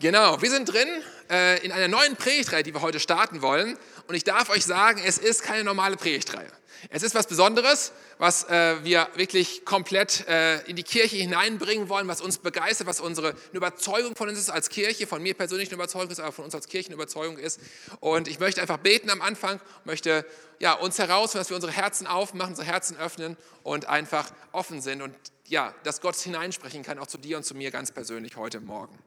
Genau, 0.00 0.42
wir 0.42 0.50
sind 0.50 0.72
drin 0.72 0.88
äh, 1.30 1.64
in 1.64 1.72
einer 1.72 1.88
neuen 1.88 2.16
Predigtreihe, 2.16 2.62
die 2.62 2.74
wir 2.74 2.82
heute 2.82 2.98
starten 2.98 3.40
wollen. 3.40 3.78
Und 4.08 4.14
ich 4.14 4.24
darf 4.24 4.50
euch 4.50 4.64
sagen, 4.64 5.00
es 5.04 5.18
ist 5.18 5.42
keine 5.42 5.64
normale 5.64 5.96
Predigtreihe. 5.96 6.50
Es 6.90 7.02
ist 7.02 7.14
was 7.14 7.26
Besonderes, 7.26 7.92
was 8.18 8.48
äh, 8.48 8.82
wir 8.82 9.08
wirklich 9.14 9.64
komplett 9.64 10.26
äh, 10.26 10.60
in 10.62 10.74
die 10.74 10.82
Kirche 10.82 11.16
hineinbringen 11.16 11.88
wollen, 11.88 12.08
was 12.08 12.20
uns 12.20 12.38
begeistert, 12.38 12.88
was 12.88 13.00
unsere 13.00 13.36
Überzeugung 13.52 14.16
von 14.16 14.28
uns 14.28 14.38
ist 14.38 14.50
als 14.50 14.68
Kirche, 14.68 15.06
von 15.06 15.22
mir 15.22 15.34
persönlich 15.34 15.68
eine 15.68 15.74
Überzeugung 15.74 16.10
ist, 16.10 16.18
aber 16.18 16.32
von 16.32 16.44
uns 16.44 16.54
als 16.54 16.66
Kirche 16.66 16.88
eine 16.88 16.94
Überzeugung 16.94 17.38
ist. 17.38 17.60
Und 18.00 18.26
ich 18.26 18.40
möchte 18.40 18.60
einfach 18.60 18.78
beten 18.78 19.10
am 19.10 19.22
Anfang, 19.22 19.60
möchte 19.84 20.26
ja, 20.58 20.72
uns 20.72 20.98
herausfinden, 20.98 21.42
dass 21.42 21.50
wir 21.50 21.56
unsere 21.56 21.72
Herzen 21.72 22.06
aufmachen, 22.06 22.50
unsere 22.50 22.66
Herzen 22.66 22.96
öffnen 22.96 23.36
und 23.62 23.86
einfach 23.86 24.32
offen 24.50 24.80
sind 24.80 25.02
und 25.02 25.14
ja, 25.46 25.74
dass 25.84 26.00
Gott 26.00 26.16
hineinsprechen 26.16 26.82
kann, 26.82 26.98
auch 26.98 27.06
zu 27.06 27.18
dir 27.18 27.36
und 27.36 27.44
zu 27.44 27.54
mir 27.54 27.70
ganz 27.70 27.92
persönlich 27.92 28.36
heute 28.36 28.60
Morgen. 28.60 28.98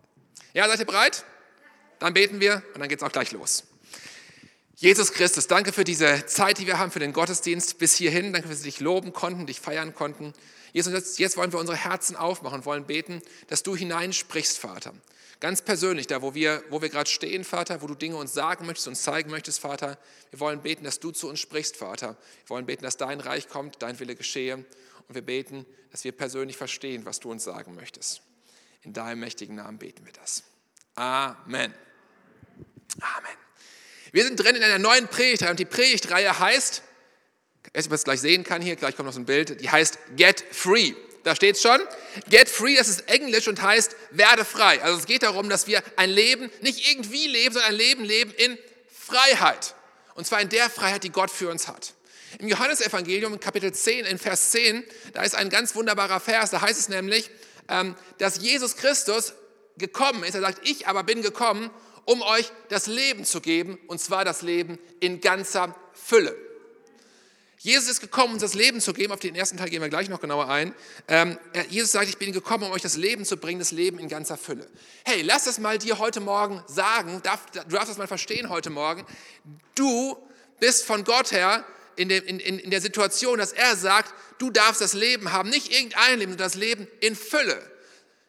Ja, 0.54 0.68
seid 0.68 0.80
ihr 0.80 0.86
bereit? 0.86 1.26
Dann 2.00 2.14
beten 2.14 2.40
wir 2.40 2.64
und 2.74 2.80
dann 2.80 2.90
geht 2.90 3.00
es 3.00 3.04
auch 3.04 3.12
gleich 3.12 3.32
los. 3.32 3.64
Jesus 4.78 5.14
Christus, 5.14 5.48
danke 5.48 5.72
für 5.72 5.86
diese 5.86 6.26
Zeit, 6.26 6.58
die 6.58 6.68
wir 6.68 6.78
haben, 6.78 6.92
für 6.92 7.00
den 7.00 7.14
Gottesdienst 7.14 7.78
bis 7.78 7.96
hierhin. 7.96 8.34
Danke, 8.34 8.50
dass 8.50 8.60
wir 8.60 8.66
dich 8.66 8.82
loben 8.82 9.14
konnten, 9.14 9.46
dich 9.46 9.62
feiern 9.62 9.96
konnten. 9.96 10.34
Jesus, 10.74 11.18
jetzt, 11.18 11.38
wollen 11.38 11.54
wir 11.54 11.60
unsere 11.60 11.78
Herzen 11.78 12.18
aufmachen 12.18 12.60
und 12.60 12.66
wollen 12.66 12.86
beten, 12.86 13.22
dass 13.48 13.64
du 13.64 13.78
hineinsprichst, 13.78 14.58
Vater. 14.58 14.94
Ganz 15.40 15.62
persönlich, 15.62 16.08
da 16.08 16.22
wo 16.22 16.34
wir, 16.34 16.62
wo 16.70 16.82
wir 16.82 16.90
gerade 16.90 17.10
stehen, 17.10 17.46
Vater, 17.46 17.82
wo 17.82 17.88
du 17.88 17.96
Dinge 17.96 18.18
uns 18.18 18.34
sagen 18.34 18.66
möchtest, 18.66 18.90
uns 18.90 19.02
zeigen 19.02 19.32
möchtest, 19.32 19.60
Vater. 19.60 19.98
Wir 20.32 20.42
wollen 20.42 20.62
beten, 20.62 20.84
dass 20.84 21.00
du 21.00 21.12
zu 21.12 21.30
uns 21.30 21.40
sprichst, 21.40 21.78
Vater. 21.78 22.18
Wir 22.44 22.50
wollen 22.50 22.66
beten, 22.66 22.84
dass 22.84 22.98
dein 22.98 23.22
Reich 23.22 23.48
kommt, 23.48 23.82
dein 23.82 23.98
Wille 24.02 24.16
geschehe. 24.16 24.56
Und 24.56 25.16
wir 25.16 25.22
beten, 25.22 25.66
dass 25.92 26.04
wir 26.04 26.12
persönlich 26.12 26.58
verstehen, 26.58 27.06
was 27.06 27.22
du 27.22 27.32
uns 27.32 27.46
sagen 27.46 27.76
möchtest. 27.76 28.22
In 28.86 28.94
deinem 28.94 29.20
mächtigen 29.20 29.56
Namen 29.56 29.80
beten 29.80 30.06
wir 30.06 30.14
das. 30.14 30.44
Amen. 30.94 31.74
Amen. 33.02 33.38
Wir 34.12 34.24
sind 34.24 34.38
drin 34.38 34.56
in 34.56 34.64
einer 34.64 34.78
neuen 34.78 35.08
Predigtreihe 35.08 35.50
und 35.50 35.60
die 35.60 35.66
Predigtreihe 35.66 36.38
heißt, 36.38 36.84
erst 37.74 37.90
was 37.90 38.04
gleich 38.04 38.22
sehen 38.22 38.44
kann 38.44 38.62
hier, 38.62 38.76
gleich 38.76 38.96
kommt 38.96 39.08
noch 39.08 39.14
so 39.14 39.20
ein 39.20 39.26
Bild, 39.26 39.60
die 39.60 39.70
heißt 39.70 39.98
Get 40.16 40.46
Free. 40.52 40.94
Da 41.24 41.36
steht 41.36 41.56
es 41.56 41.64
schon. 41.64 41.80
Get 42.30 42.48
free, 42.48 42.76
das 42.76 42.88
ist 42.88 43.10
Englisch 43.10 43.48
und 43.48 43.60
heißt 43.60 43.96
werde 44.12 44.46
frei. 44.46 44.84
Also 44.84 45.00
es 45.00 45.08
geht 45.08 45.24
darum, 45.24 45.50
dass 45.50 45.66
wir 45.66 45.82
ein 45.96 46.12
Leben 46.12 46.52
nicht 46.62 46.88
irgendwie 46.88 47.26
leben, 47.26 47.54
sondern 47.54 47.72
ein 47.72 47.78
Leben 47.78 48.04
leben 48.04 48.32
in 48.38 48.60
Freiheit. 48.94 49.74
Und 50.14 50.28
zwar 50.28 50.40
in 50.40 50.50
der 50.50 50.70
Freiheit, 50.70 51.04
die 51.04 51.10
Gott 51.10 51.32
für 51.32 51.50
uns 51.50 51.68
hat. 51.68 51.96
Im 52.38 52.48
Johannesevangelium, 52.48 53.40
Kapitel 53.40 53.74
10, 53.74 54.06
in 54.06 54.20
Vers 54.20 54.52
10, 54.52 54.84
da 55.14 55.24
ist 55.24 55.34
ein 55.34 55.50
ganz 55.50 55.74
wunderbarer 55.74 56.20
Vers, 56.20 56.52
da 56.52 56.62
heißt 56.62 56.80
es 56.80 56.90
nämlich, 56.90 57.32
dass 58.18 58.42
Jesus 58.42 58.76
Christus 58.76 59.34
gekommen 59.78 60.24
ist. 60.24 60.36
Er 60.36 60.42
sagt, 60.42 60.68
ich 60.68 60.88
aber 60.88 61.04
bin 61.04 61.22
gekommen, 61.22 61.70
um 62.06 62.22
euch 62.22 62.52
das 62.70 62.88
Leben 62.88 63.26
zu 63.26 63.42
geben, 63.42 63.78
und 63.88 64.00
zwar 64.00 64.26
das 64.26 64.42
Leben 64.42 64.80
in 65.00 65.22
ganzer 65.22 65.76
Fülle. 65.94 66.36
Jesus 67.66 67.90
ist 67.90 68.00
gekommen, 68.00 68.34
uns 68.34 68.44
das 68.44 68.54
Leben 68.54 68.80
zu 68.80 68.94
geben. 68.94 69.12
Auf 69.12 69.22
den 69.22 69.34
ersten 69.34 69.58
Teil 69.58 69.70
gehen 69.70 69.82
wir 69.82 69.90
gleich 69.90 70.08
noch 70.08 70.22
genauer 70.22 70.50
ein. 70.50 70.76
Ähm, 71.08 71.40
Jesus 71.70 71.92
sagt, 71.94 72.08
ich 72.08 72.20
bin 72.20 72.32
gekommen, 72.32 72.66
um 72.66 72.72
euch 72.72 72.84
das 72.84 72.96
Leben 72.96 73.26
zu 73.26 73.38
bringen, 73.38 73.58
das 73.58 73.72
Leben 73.72 73.98
in 73.98 74.08
ganzer 74.08 74.38
Fülle. 74.38 74.70
Hey, 75.04 75.24
lass 75.24 75.46
das 75.46 75.58
mal 75.58 75.80
dir 75.80 75.98
heute 75.98 76.20
Morgen 76.20 76.64
sagen. 76.68 77.14
du 77.14 77.20
darfst 77.22 77.90
das 77.90 77.98
mal 77.98 78.06
verstehen 78.06 78.50
heute 78.50 78.70
Morgen. 78.70 79.04
Du 79.74 80.16
bist 80.60 80.86
von 80.86 81.04
Gott 81.04 81.32
her 81.32 81.66
in, 81.96 82.10
dem, 82.10 82.26
in, 82.26 82.40
in, 82.40 82.72
der 82.72 82.82
Situation, 82.82 83.40
dass 83.40 83.52
er 83.52 83.76
sagt, 83.76 84.14
du 84.38 84.50
darfst 84.50 84.82
das 84.82 84.94
Leben 84.94 85.32
haben. 85.32 85.50
Nicht 85.50 85.72
irgendein 85.72 86.20
Leben, 86.20 86.32
sondern 86.32 86.48
das 86.48 86.56
Leben 86.56 86.88
in 87.00 87.16
Fülle. 87.16 87.62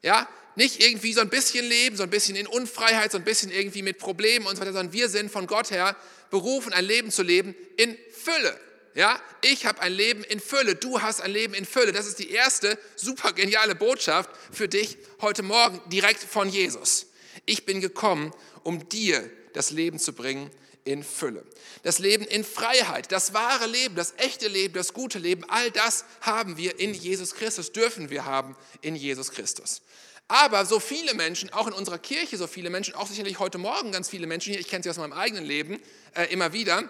Ja, 0.03 0.28
nicht 0.55 0.83
irgendwie 0.83 1.12
so 1.12 1.20
ein 1.20 1.28
bisschen 1.28 1.67
leben, 1.67 1.97
so 1.97 2.03
ein 2.03 2.11
bisschen 2.11 2.37
in 2.37 2.47
Unfreiheit, 2.47 3.12
so 3.12 3.19
ein 3.19 3.25
bisschen 3.25 3.50
irgendwie 3.50 3.83
mit 3.83 3.98
Problemen 3.98 4.47
und 4.47 4.56
so 4.56 4.62
weiter, 4.62 4.72
sondern 4.72 4.92
wir 4.92 5.09
sind 5.09 5.31
von 5.31 5.47
Gott 5.47 5.70
her 5.70 5.97
berufen, 6.31 6.72
ein 6.72 6.84
Leben 6.84 7.11
zu 7.11 7.22
leben 7.22 7.55
in 7.77 7.97
Fülle. 8.12 8.59
Ja, 8.94 9.20
ich 9.42 9.67
habe 9.67 9.82
ein 9.82 9.93
Leben 9.93 10.25
in 10.25 10.41
Fülle, 10.41 10.75
du 10.75 11.03
hast 11.03 11.21
ein 11.21 11.31
Leben 11.31 11.53
in 11.53 11.66
Fülle. 11.66 11.93
Das 11.93 12.06
ist 12.06 12.19
die 12.19 12.31
erste 12.31 12.78
super 12.97 13.34
geniale 13.34 13.75
Botschaft 13.75 14.31
für 14.50 14.69
dich 14.69 14.97
heute 15.21 15.43
Morgen 15.43 15.82
direkt 15.91 16.22
von 16.22 16.49
Jesus. 16.49 17.06
Ich 17.44 17.66
bin 17.66 17.82
gekommen, 17.82 18.32
um 18.62 18.88
dir 18.88 19.28
das 19.53 19.71
Leben 19.71 19.99
zu 19.99 20.15
bringen 20.15 20.50
in 20.86 21.02
Fülle. 21.02 21.44
Das 21.82 21.98
Leben 21.98 22.24
in 22.24 22.44
Freiheit, 22.44 23.12
das 23.12 23.34
wahre 23.34 23.66
Leben, 23.66 23.97
das 23.97 24.14
echte 24.16 24.48
Leben, 24.48 24.74
das 24.74 24.92
gute 24.92 25.19
Leben, 25.19 25.44
all 25.48 25.70
das 25.70 26.04
haben 26.20 26.56
wir 26.56 26.78
in 26.80 26.94
Jesus 26.94 27.34
Christus, 27.34 27.72
dürfen 27.72 28.08
wir 28.08 28.24
haben 28.24 28.56
in 28.80 28.96
Jesus 28.96 29.32
Christus. 29.32 29.82
Aber 30.28 30.64
so 30.64 30.80
viele 30.80 31.14
Menschen, 31.14 31.52
auch 31.52 31.66
in 31.66 31.72
unserer 31.72 31.98
Kirche 31.98 32.36
so 32.36 32.46
viele 32.46 32.70
Menschen, 32.70 32.94
auch 32.94 33.06
sicherlich 33.06 33.38
heute 33.38 33.58
Morgen 33.58 33.92
ganz 33.92 34.08
viele 34.08 34.26
Menschen 34.26 34.52
hier, 34.52 34.60
ich 34.60 34.69
kenne 34.69 34.82
sie 34.82 34.91
aus 34.91 34.96
meinem 34.96 35.12
eigenen 35.12 35.44
Leben 35.44 35.80
äh, 36.14 36.25
immer 36.32 36.52
wieder, 36.52 36.88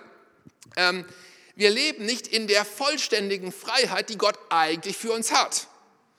ähm, 0.76 1.04
wir 1.54 1.70
leben 1.70 2.04
nicht 2.04 2.26
in 2.26 2.46
der 2.46 2.64
vollständigen 2.64 3.50
Freiheit, 3.50 4.10
die 4.10 4.18
Gott 4.18 4.38
eigentlich 4.50 4.96
für 4.96 5.12
uns 5.12 5.32
hat. 5.32 5.68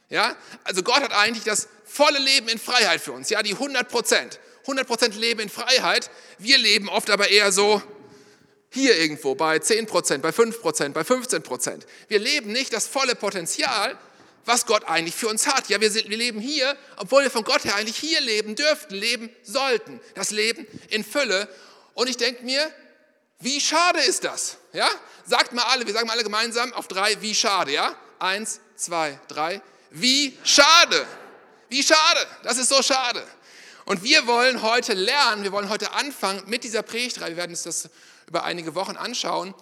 Ja? 0.09 0.35
Also 0.63 0.83
Gott 0.83 1.01
hat 1.01 1.13
eigentlich 1.13 1.43
das 1.43 1.67
volle 1.85 2.19
Leben 2.19 2.47
in 2.49 2.57
Freiheit 2.57 3.01
für 3.01 3.11
uns, 3.11 3.29
ja, 3.29 3.41
die 3.43 3.53
100 3.53 3.87
Prozent. 3.87 4.39
100 4.67 4.85
Prozent 4.85 5.15
Leben 5.15 5.39
in 5.39 5.49
Freiheit. 5.49 6.11
Wir 6.39 6.57
leben 6.57 6.89
oft 6.89 7.09
aber 7.09 7.29
eher 7.29 7.53
so 7.53 7.81
hier 8.69 8.97
irgendwo 8.97 9.33
bei 9.33 9.59
10 9.59 9.85
Prozent, 9.85 10.21
bei 10.21 10.33
5 10.33 10.61
Prozent, 10.61 10.93
bei 10.93 11.05
15 11.05 11.41
Prozent. 11.41 11.87
Wir 12.09 12.19
leben 12.19 12.51
nicht 12.51 12.73
das 12.73 12.85
volle 12.85 13.15
Potenzial, 13.15 13.97
was 14.43 14.65
Gott 14.65 14.83
eigentlich 14.85 15.15
für 15.15 15.29
uns 15.29 15.47
hat. 15.47 15.69
Ja, 15.69 15.79
wir, 15.79 15.89
sind, 15.89 16.09
wir 16.09 16.17
leben 16.17 16.41
hier, 16.41 16.75
obwohl 16.97 17.23
wir 17.23 17.31
von 17.31 17.45
Gott 17.45 17.63
her 17.63 17.75
eigentlich 17.75 17.97
hier 17.97 18.19
leben 18.19 18.55
dürften, 18.55 18.95
leben 18.95 19.29
sollten. 19.41 20.01
Das 20.15 20.31
Leben 20.31 20.67
in 20.89 21.05
Fülle. 21.05 21.47
Und 21.93 22.09
ich 22.09 22.17
denke 22.17 22.43
mir, 22.43 22.69
wie 23.39 23.61
schade 23.61 24.01
ist 24.01 24.25
das? 24.25 24.57
Ja? 24.73 24.89
Sagt 25.25 25.53
mal 25.53 25.63
alle, 25.63 25.87
wir 25.87 25.93
sagen 25.93 26.07
mal 26.07 26.13
alle 26.13 26.23
gemeinsam 26.23 26.73
auf 26.73 26.89
drei, 26.89 27.21
wie 27.21 27.35
schade, 27.35 27.71
ja? 27.71 27.95
Eins, 28.19 28.59
zwei, 28.75 29.17
drei. 29.29 29.61
Wie 29.91 30.37
schade. 30.43 31.05
Wie 31.69 31.83
schade. 31.83 32.25
Das 32.43 32.57
ist 32.57 32.69
so 32.69 32.81
schade. 32.81 33.23
Und 33.87 34.03
wir 34.03 34.27
wollen 34.27 34.63
heute 34.63 34.93
lernen, 34.93 35.43
wir 35.43 35.53
wollen 35.53 35.69
heute 35.69 35.93
anfangen 35.93 36.43
mit 36.47 36.65
dieser 36.65 36.83
Predigtreihe. 36.83 37.29
Wir 37.29 37.37
werden 37.37 37.51
uns 37.51 37.63
das 37.63 37.89
über 38.27 38.43
einige 38.43 38.75
Wochen 38.75 38.97
anschauen. 38.97 39.55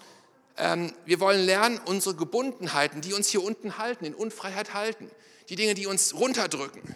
Ähm, 0.57 0.91
wir 1.05 1.19
wollen 1.19 1.45
lernen, 1.45 1.79
unsere 1.85 2.15
Gebundenheiten, 2.15 3.01
die 3.01 3.13
uns 3.13 3.29
hier 3.29 3.43
unten 3.43 3.77
halten, 3.77 4.03
in 4.03 4.15
Unfreiheit 4.15 4.73
halten, 4.73 5.11
die 5.49 5.55
Dinge, 5.55 5.75
die 5.75 5.85
uns 5.85 6.15
runterdrücken, 6.15 6.95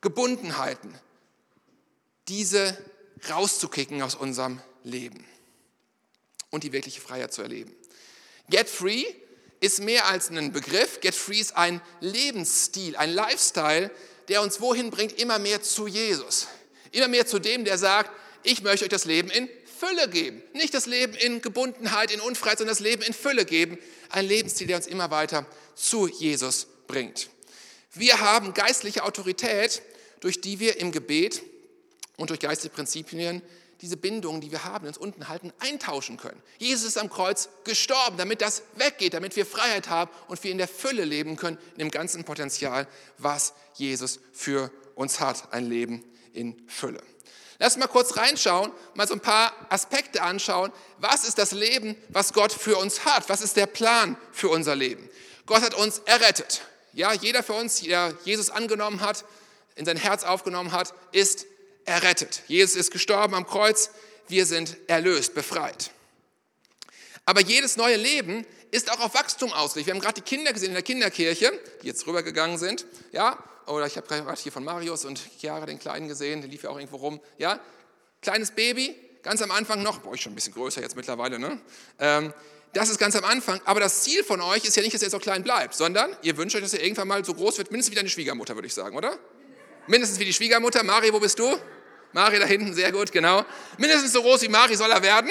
Gebundenheiten, 0.00 0.92
diese 2.26 2.76
rauszukicken 3.30 4.02
aus 4.02 4.16
unserem 4.16 4.60
Leben 4.82 5.24
und 6.50 6.64
die 6.64 6.72
wirkliche 6.72 7.00
Freiheit 7.00 7.32
zu 7.32 7.42
erleben. 7.42 7.72
Get 8.50 8.68
Free 8.68 9.04
ist 9.60 9.78
mehr 9.78 10.08
als 10.08 10.28
ein 10.28 10.50
Begriff. 10.50 10.98
Get 11.02 11.14
Free 11.14 11.38
ist 11.38 11.56
ein 11.56 11.80
Lebensstil, 12.00 12.96
ein 12.96 13.10
Lifestyle, 13.10 13.92
der 14.28 14.42
uns 14.42 14.60
wohin 14.60 14.90
bringt? 14.90 15.18
Immer 15.18 15.38
mehr 15.38 15.62
zu 15.62 15.86
Jesus. 15.86 16.48
Immer 16.92 17.08
mehr 17.08 17.26
zu 17.26 17.38
dem, 17.38 17.64
der 17.64 17.78
sagt, 17.78 18.10
ich 18.42 18.62
möchte 18.62 18.84
euch 18.84 18.90
das 18.90 19.04
Leben 19.04 19.30
in 19.30 19.48
Fülle 19.78 20.08
geben. 20.08 20.42
Nicht 20.54 20.74
das 20.74 20.86
Leben 20.86 21.14
in 21.14 21.40
Gebundenheit, 21.40 22.10
in 22.10 22.20
Unfreiheit, 22.20 22.58
sondern 22.58 22.74
das 22.74 22.80
Leben 22.80 23.02
in 23.02 23.12
Fülle 23.12 23.44
geben. 23.44 23.78
Ein 24.10 24.26
Lebensstil, 24.26 24.66
der 24.66 24.76
uns 24.76 24.86
immer 24.86 25.10
weiter 25.10 25.46
zu 25.74 26.08
Jesus 26.08 26.66
bringt. 26.86 27.30
Wir 27.92 28.20
haben 28.20 28.54
geistliche 28.54 29.04
Autorität, 29.04 29.82
durch 30.20 30.40
die 30.40 30.60
wir 30.60 30.80
im 30.80 30.92
Gebet 30.92 31.42
und 32.16 32.30
durch 32.30 32.40
geistliche 32.40 32.74
Prinzipien 32.74 33.42
diese 33.80 33.96
Bindungen, 33.96 34.40
die 34.40 34.50
wir 34.50 34.64
haben, 34.64 34.86
uns 34.86 34.98
unten 34.98 35.28
halten, 35.28 35.52
eintauschen 35.60 36.16
können. 36.16 36.42
Jesus 36.58 36.86
ist 36.86 36.98
am 36.98 37.08
Kreuz 37.08 37.48
gestorben, 37.64 38.16
damit 38.16 38.40
das 38.40 38.62
weggeht, 38.74 39.14
damit 39.14 39.36
wir 39.36 39.46
Freiheit 39.46 39.88
haben 39.88 40.10
und 40.26 40.42
wir 40.42 40.50
in 40.50 40.58
der 40.58 40.68
Fülle 40.68 41.04
leben 41.04 41.36
können, 41.36 41.58
in 41.72 41.78
dem 41.78 41.90
ganzen 41.90 42.24
Potenzial, 42.24 42.88
was 43.18 43.54
Jesus 43.74 44.18
für 44.32 44.70
uns 44.94 45.20
hat, 45.20 45.52
ein 45.52 45.66
Leben 45.66 46.04
in 46.32 46.60
Fülle. 46.66 47.00
Lass 47.60 47.76
mal 47.76 47.88
kurz 47.88 48.16
reinschauen, 48.16 48.72
mal 48.94 49.08
so 49.08 49.14
ein 49.14 49.20
paar 49.20 49.52
Aspekte 49.68 50.22
anschauen. 50.22 50.72
Was 50.98 51.26
ist 51.26 51.38
das 51.38 51.50
Leben, 51.50 51.96
was 52.08 52.32
Gott 52.32 52.52
für 52.52 52.76
uns 52.76 53.04
hat? 53.04 53.28
Was 53.28 53.40
ist 53.40 53.56
der 53.56 53.66
Plan 53.66 54.16
für 54.32 54.48
unser 54.48 54.76
Leben? 54.76 55.08
Gott 55.46 55.62
hat 55.62 55.74
uns 55.74 56.00
errettet. 56.00 56.62
Ja, 56.92 57.12
jeder 57.12 57.42
für 57.42 57.54
uns, 57.54 57.80
der 57.80 58.14
Jesus 58.24 58.50
angenommen 58.50 59.00
hat, 59.00 59.24
in 59.74 59.84
sein 59.84 59.96
Herz 59.96 60.24
aufgenommen 60.24 60.72
hat, 60.72 60.94
ist 61.12 61.46
errettet. 61.88 62.42
Jesus 62.46 62.76
ist 62.76 62.90
gestorben 62.90 63.34
am 63.34 63.46
Kreuz. 63.46 63.90
Wir 64.28 64.46
sind 64.46 64.76
erlöst, 64.86 65.34
befreit. 65.34 65.90
Aber 67.24 67.40
jedes 67.40 67.76
neue 67.76 67.96
Leben 67.96 68.46
ist 68.70 68.92
auch 68.92 69.00
auf 69.00 69.14
Wachstum 69.14 69.52
ausgerichtet. 69.52 69.86
Wir 69.86 69.94
haben 69.94 70.00
gerade 70.00 70.20
die 70.20 70.36
Kinder 70.36 70.52
gesehen 70.52 70.68
in 70.68 70.74
der 70.74 70.82
Kinderkirche, 70.82 71.52
die 71.82 71.86
jetzt 71.86 72.06
rübergegangen 72.06 72.58
sind. 72.58 72.86
Ja, 73.12 73.42
oder 73.66 73.86
ich 73.86 73.96
habe 73.96 74.06
gerade 74.06 74.40
hier 74.40 74.52
von 74.52 74.64
Marius 74.64 75.04
und 75.04 75.20
Chiara 75.38 75.66
den 75.66 75.78
Kleinen 75.78 76.08
gesehen, 76.08 76.40
der 76.40 76.50
lief 76.50 76.62
ja 76.62 76.70
auch 76.70 76.78
irgendwo 76.78 76.96
rum. 76.96 77.20
Ja, 77.38 77.60
kleines 78.22 78.50
Baby, 78.50 78.94
ganz 79.22 79.42
am 79.42 79.50
Anfang 79.50 79.82
noch, 79.82 79.98
boah, 79.98 80.14
ich 80.14 80.22
schon 80.22 80.32
ein 80.32 80.34
bisschen 80.34 80.54
größer 80.54 80.80
jetzt 80.80 80.96
mittlerweile, 80.96 81.38
ne? 81.38 81.60
Ähm, 81.98 82.32
das 82.74 82.90
ist 82.90 82.98
ganz 82.98 83.16
am 83.16 83.24
Anfang. 83.24 83.60
Aber 83.64 83.80
das 83.80 84.02
Ziel 84.02 84.22
von 84.24 84.40
euch 84.40 84.64
ist 84.64 84.76
ja 84.76 84.82
nicht, 84.82 84.94
dass 84.94 85.00
ihr 85.00 85.06
jetzt 85.06 85.12
so 85.12 85.18
klein 85.18 85.42
bleibt, 85.42 85.74
sondern 85.74 86.14
ihr 86.22 86.36
wünscht 86.36 86.54
euch, 86.54 86.62
dass 86.62 86.74
ihr 86.74 86.82
irgendwann 86.82 87.08
mal 87.08 87.24
so 87.24 87.32
groß 87.32 87.58
wird, 87.58 87.70
mindestens 87.70 87.92
wie 87.92 87.96
deine 87.96 88.10
Schwiegermutter, 88.10 88.54
würde 88.54 88.66
ich 88.66 88.74
sagen, 88.74 88.96
oder? 88.96 89.18
Mindestens 89.86 90.18
wie 90.18 90.26
die 90.26 90.34
Schwiegermutter. 90.34 90.82
Mari, 90.82 91.12
wo 91.12 91.20
bist 91.20 91.38
du? 91.38 91.56
Mari 92.12 92.38
da 92.38 92.46
hinten, 92.46 92.74
sehr 92.74 92.92
gut, 92.92 93.12
genau. 93.12 93.44
Mindestens 93.76 94.12
so 94.12 94.22
groß 94.22 94.42
wie 94.42 94.48
Mari 94.48 94.76
soll 94.76 94.90
er 94.90 95.02
werden. 95.02 95.30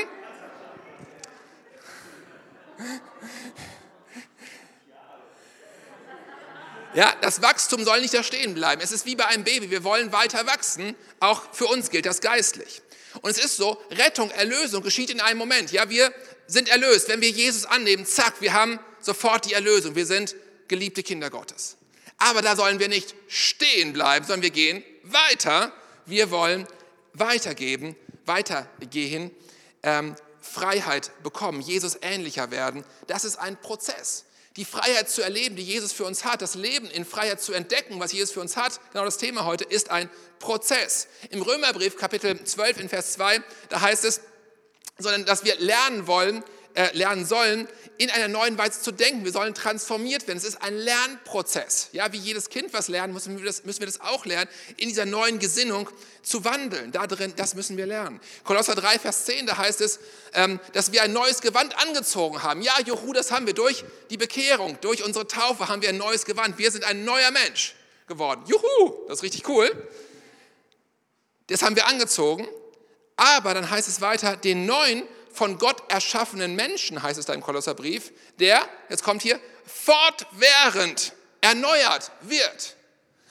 Ja, 6.93 7.13
das 7.21 7.41
Wachstum 7.43 7.83
soll 7.83 8.01
nicht 8.01 8.13
da 8.13 8.23
stehen 8.23 8.55
bleiben. 8.55 8.81
Es 8.81 8.91
ist 8.91 9.05
wie 9.05 9.15
bei 9.15 9.25
einem 9.27 9.43
Baby. 9.43 9.69
Wir 9.69 9.83
wollen 9.83 10.11
weiter 10.11 10.47
wachsen. 10.47 10.95
Auch 11.19 11.53
für 11.53 11.65
uns 11.65 11.91
gilt 11.91 12.07
das 12.07 12.21
geistlich. 12.21 12.81
Und 13.21 13.29
es 13.29 13.37
ist 13.37 13.57
so, 13.57 13.79
Rettung, 13.91 14.31
Erlösung 14.31 14.81
geschieht 14.81 15.09
in 15.09 15.19
einem 15.19 15.37
Moment. 15.37 15.71
Ja, 15.71 15.89
wir 15.89 16.11
sind 16.47 16.69
erlöst. 16.69 17.07
Wenn 17.07 17.21
wir 17.21 17.29
Jesus 17.29 17.65
annehmen, 17.65 18.05
zack, 18.05 18.41
wir 18.41 18.53
haben 18.53 18.79
sofort 18.99 19.45
die 19.45 19.53
Erlösung. 19.53 19.95
Wir 19.95 20.05
sind 20.05 20.35
geliebte 20.67 21.03
Kinder 21.03 21.29
Gottes. 21.29 21.77
Aber 22.17 22.41
da 22.41 22.55
sollen 22.55 22.79
wir 22.79 22.87
nicht 22.87 23.13
stehen 23.27 23.93
bleiben, 23.93 24.25
sondern 24.25 24.41
wir 24.43 24.49
gehen 24.49 24.83
weiter. 25.03 25.71
Wir 26.07 26.31
wollen 26.31 26.67
weitergeben, 27.13 27.95
weitergehen, 28.25 29.29
ähm, 29.83 30.15
Freiheit 30.41 31.11
bekommen, 31.21 31.61
Jesus 31.61 31.97
ähnlicher 32.01 32.49
werden. 32.49 32.83
Das 33.05 33.25
ist 33.25 33.37
ein 33.37 33.59
Prozess 33.61 34.25
die 34.57 34.65
Freiheit 34.65 35.07
zu 35.07 35.21
erleben, 35.21 35.55
die 35.55 35.63
Jesus 35.63 35.93
für 35.93 36.03
uns 36.03 36.25
hat, 36.25 36.41
das 36.41 36.55
Leben 36.55 36.89
in 36.89 37.05
Freiheit 37.05 37.39
zu 37.39 37.53
entdecken, 37.53 37.99
was 37.99 38.11
Jesus 38.11 38.31
für 38.31 38.41
uns 38.41 38.57
hat, 38.57 38.81
genau 38.91 39.05
das 39.05 39.17
Thema 39.17 39.45
heute, 39.45 39.63
ist 39.63 39.91
ein 39.91 40.09
Prozess. 40.39 41.07
Im 41.29 41.43
Römerbrief 41.43 41.95
Kapitel 41.95 42.43
12 42.43 42.79
in 42.79 42.89
Vers 42.89 43.13
2, 43.13 43.39
da 43.69 43.81
heißt 43.81 44.03
es, 44.03 44.21
sondern 44.97 45.25
dass 45.25 45.45
wir 45.45 45.55
lernen 45.59 46.07
wollen, 46.07 46.43
äh, 46.77 46.95
lernen 46.95 47.25
sollen, 47.25 47.67
in 47.97 48.11
einer 48.11 48.27
neuen 48.27 48.55
Weise 48.55 48.81
zu 48.81 48.91
denken. 48.91 49.25
Wir 49.25 49.31
sollen 49.31 49.55
transformiert 49.55 50.27
werden. 50.27 50.37
Es 50.37 50.43
ist 50.43 50.61
ein 50.61 50.77
Lernprozess. 50.77 51.89
Ja, 51.91 52.13
wie 52.13 52.17
jedes 52.17 52.49
Kind 52.49 52.71
was 52.71 52.87
lernen, 52.87 53.13
müssen 53.13 53.35
wir, 53.35 53.43
das, 53.43 53.65
müssen 53.65 53.79
wir 53.79 53.87
das 53.87 53.99
auch 53.99 54.25
lernen, 54.25 54.47
in 54.77 54.87
dieser 54.87 55.05
neuen 55.05 55.39
Gesinnung 55.39 55.89
zu 56.21 56.45
wandeln. 56.45 56.91
Da 56.91 57.07
drin, 57.07 57.33
das 57.35 57.55
müssen 57.55 57.77
wir 57.77 57.87
lernen. 57.87 58.21
Kolosser 58.43 58.75
3, 58.75 58.99
Vers 58.99 59.25
10, 59.25 59.47
da 59.47 59.57
heißt 59.57 59.81
es, 59.81 59.99
ähm, 60.35 60.59
dass 60.73 60.91
wir 60.91 61.01
ein 61.01 61.13
neues 61.13 61.41
Gewand 61.41 61.75
angezogen 61.79 62.43
haben. 62.43 62.61
Ja, 62.61 62.79
Juhu, 62.85 63.11
das 63.11 63.31
haben 63.31 63.47
wir 63.47 63.55
durch 63.55 63.83
die 64.11 64.17
Bekehrung, 64.17 64.77
durch 64.81 65.03
unsere 65.03 65.27
Taufe 65.27 65.67
haben 65.67 65.81
wir 65.81 65.89
ein 65.89 65.97
neues 65.97 66.25
Gewand. 66.25 66.59
Wir 66.59 66.69
sind 66.69 66.83
ein 66.83 67.05
neuer 67.05 67.31
Mensch 67.31 67.73
geworden. 68.05 68.43
Juhu, 68.45 69.07
das 69.07 69.17
ist 69.17 69.23
richtig 69.23 69.49
cool. 69.49 69.71
Das 71.47 71.63
haben 71.63 71.75
wir 71.75 71.87
angezogen. 71.87 72.47
Aber 73.15 73.55
dann 73.55 73.67
heißt 73.67 73.87
es 73.87 73.99
weiter, 73.99 74.37
den 74.37 74.67
neuen 74.67 75.01
von 75.37 75.59
Gott 75.59 75.83
erschaffenen 75.91 76.55
Menschen, 76.55 77.01
heißt 77.01 77.19
es 77.19 77.27
da 77.27 77.33
im 77.33 77.41
Kolosserbrief, 77.41 78.11
der, 78.39 78.67
jetzt 78.89 79.03
kommt 79.03 79.21
hier, 79.21 79.39
fortwährend 79.65 81.13
erneuert 81.41 82.11
wird. 82.21 82.75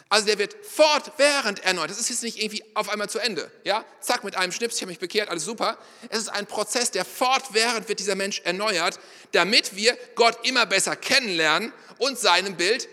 Also 0.08 0.26
der 0.26 0.38
wird 0.38 0.54
fortwährend 0.64 1.64
erneuert. 1.64 1.90
Das 1.90 1.98
ist 1.98 2.08
jetzt 2.08 2.22
nicht 2.22 2.40
irgendwie 2.40 2.62
auf 2.74 2.88
einmal 2.88 3.10
zu 3.10 3.18
Ende. 3.18 3.50
Ja, 3.64 3.84
zack, 4.00 4.22
mit 4.22 4.36
einem 4.36 4.52
Schnips, 4.52 4.76
ich 4.76 4.82
habe 4.82 4.90
mich 4.90 5.00
bekehrt, 5.00 5.28
alles 5.28 5.44
super. 5.44 5.78
Es 6.08 6.18
ist 6.20 6.28
ein 6.28 6.46
Prozess, 6.46 6.92
der 6.92 7.04
fortwährend 7.04 7.88
wird 7.88 7.98
dieser 7.98 8.14
Mensch 8.14 8.40
erneuert, 8.44 9.00
damit 9.32 9.74
wir 9.74 9.98
Gott 10.14 10.46
immer 10.46 10.64
besser 10.64 10.94
kennenlernen 10.94 11.72
und 11.98 12.20
seinem 12.20 12.56
Bild 12.56 12.88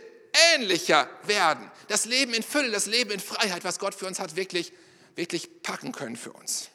ähnlicher 0.56 1.08
werden. 1.24 1.70
Das 1.88 2.06
Leben 2.06 2.34
in 2.34 2.42
Fülle, 2.42 2.72
das 2.72 2.88
Leben 2.88 3.12
in 3.12 3.20
Freiheit, 3.20 3.64
was 3.64 3.78
Gott 3.78 3.94
für 3.94 4.08
uns 4.08 4.20
hat, 4.20 4.36
wirklich, 4.36 4.74
wirklich 5.16 5.62
packen 5.62 5.92
können 5.92 6.16
für 6.16 6.34
uns. 6.34 6.70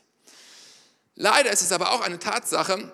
Leider 1.20 1.50
ist 1.50 1.62
es 1.62 1.72
aber 1.72 1.90
auch 1.90 2.00
eine 2.00 2.20
Tatsache, 2.20 2.92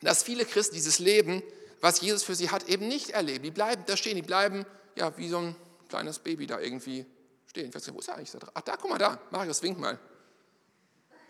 dass 0.00 0.24
viele 0.24 0.44
Christen 0.44 0.74
dieses 0.74 0.98
Leben, 0.98 1.40
was 1.80 2.00
Jesus 2.00 2.24
für 2.24 2.34
sie 2.34 2.50
hat, 2.50 2.68
eben 2.68 2.88
nicht 2.88 3.10
erleben. 3.10 3.44
Die 3.44 3.52
bleiben 3.52 3.84
da 3.86 3.96
stehen, 3.96 4.16
die 4.16 4.22
bleiben 4.22 4.66
ja 4.96 5.16
wie 5.16 5.28
so 5.28 5.38
ein 5.38 5.56
kleines 5.88 6.18
Baby 6.18 6.48
da 6.48 6.58
irgendwie 6.58 7.06
stehen. 7.46 7.68
Ich 7.68 7.74
weiß 7.74 7.86
nicht, 7.86 7.94
wo 7.94 8.00
ist 8.00 8.08
er 8.08 8.16
eigentlich? 8.16 8.32
Ach, 8.54 8.60
da, 8.62 8.76
guck 8.76 8.90
mal 8.90 8.98
da, 8.98 9.20
Marius, 9.30 9.62
wink 9.62 9.78
mal. 9.78 10.00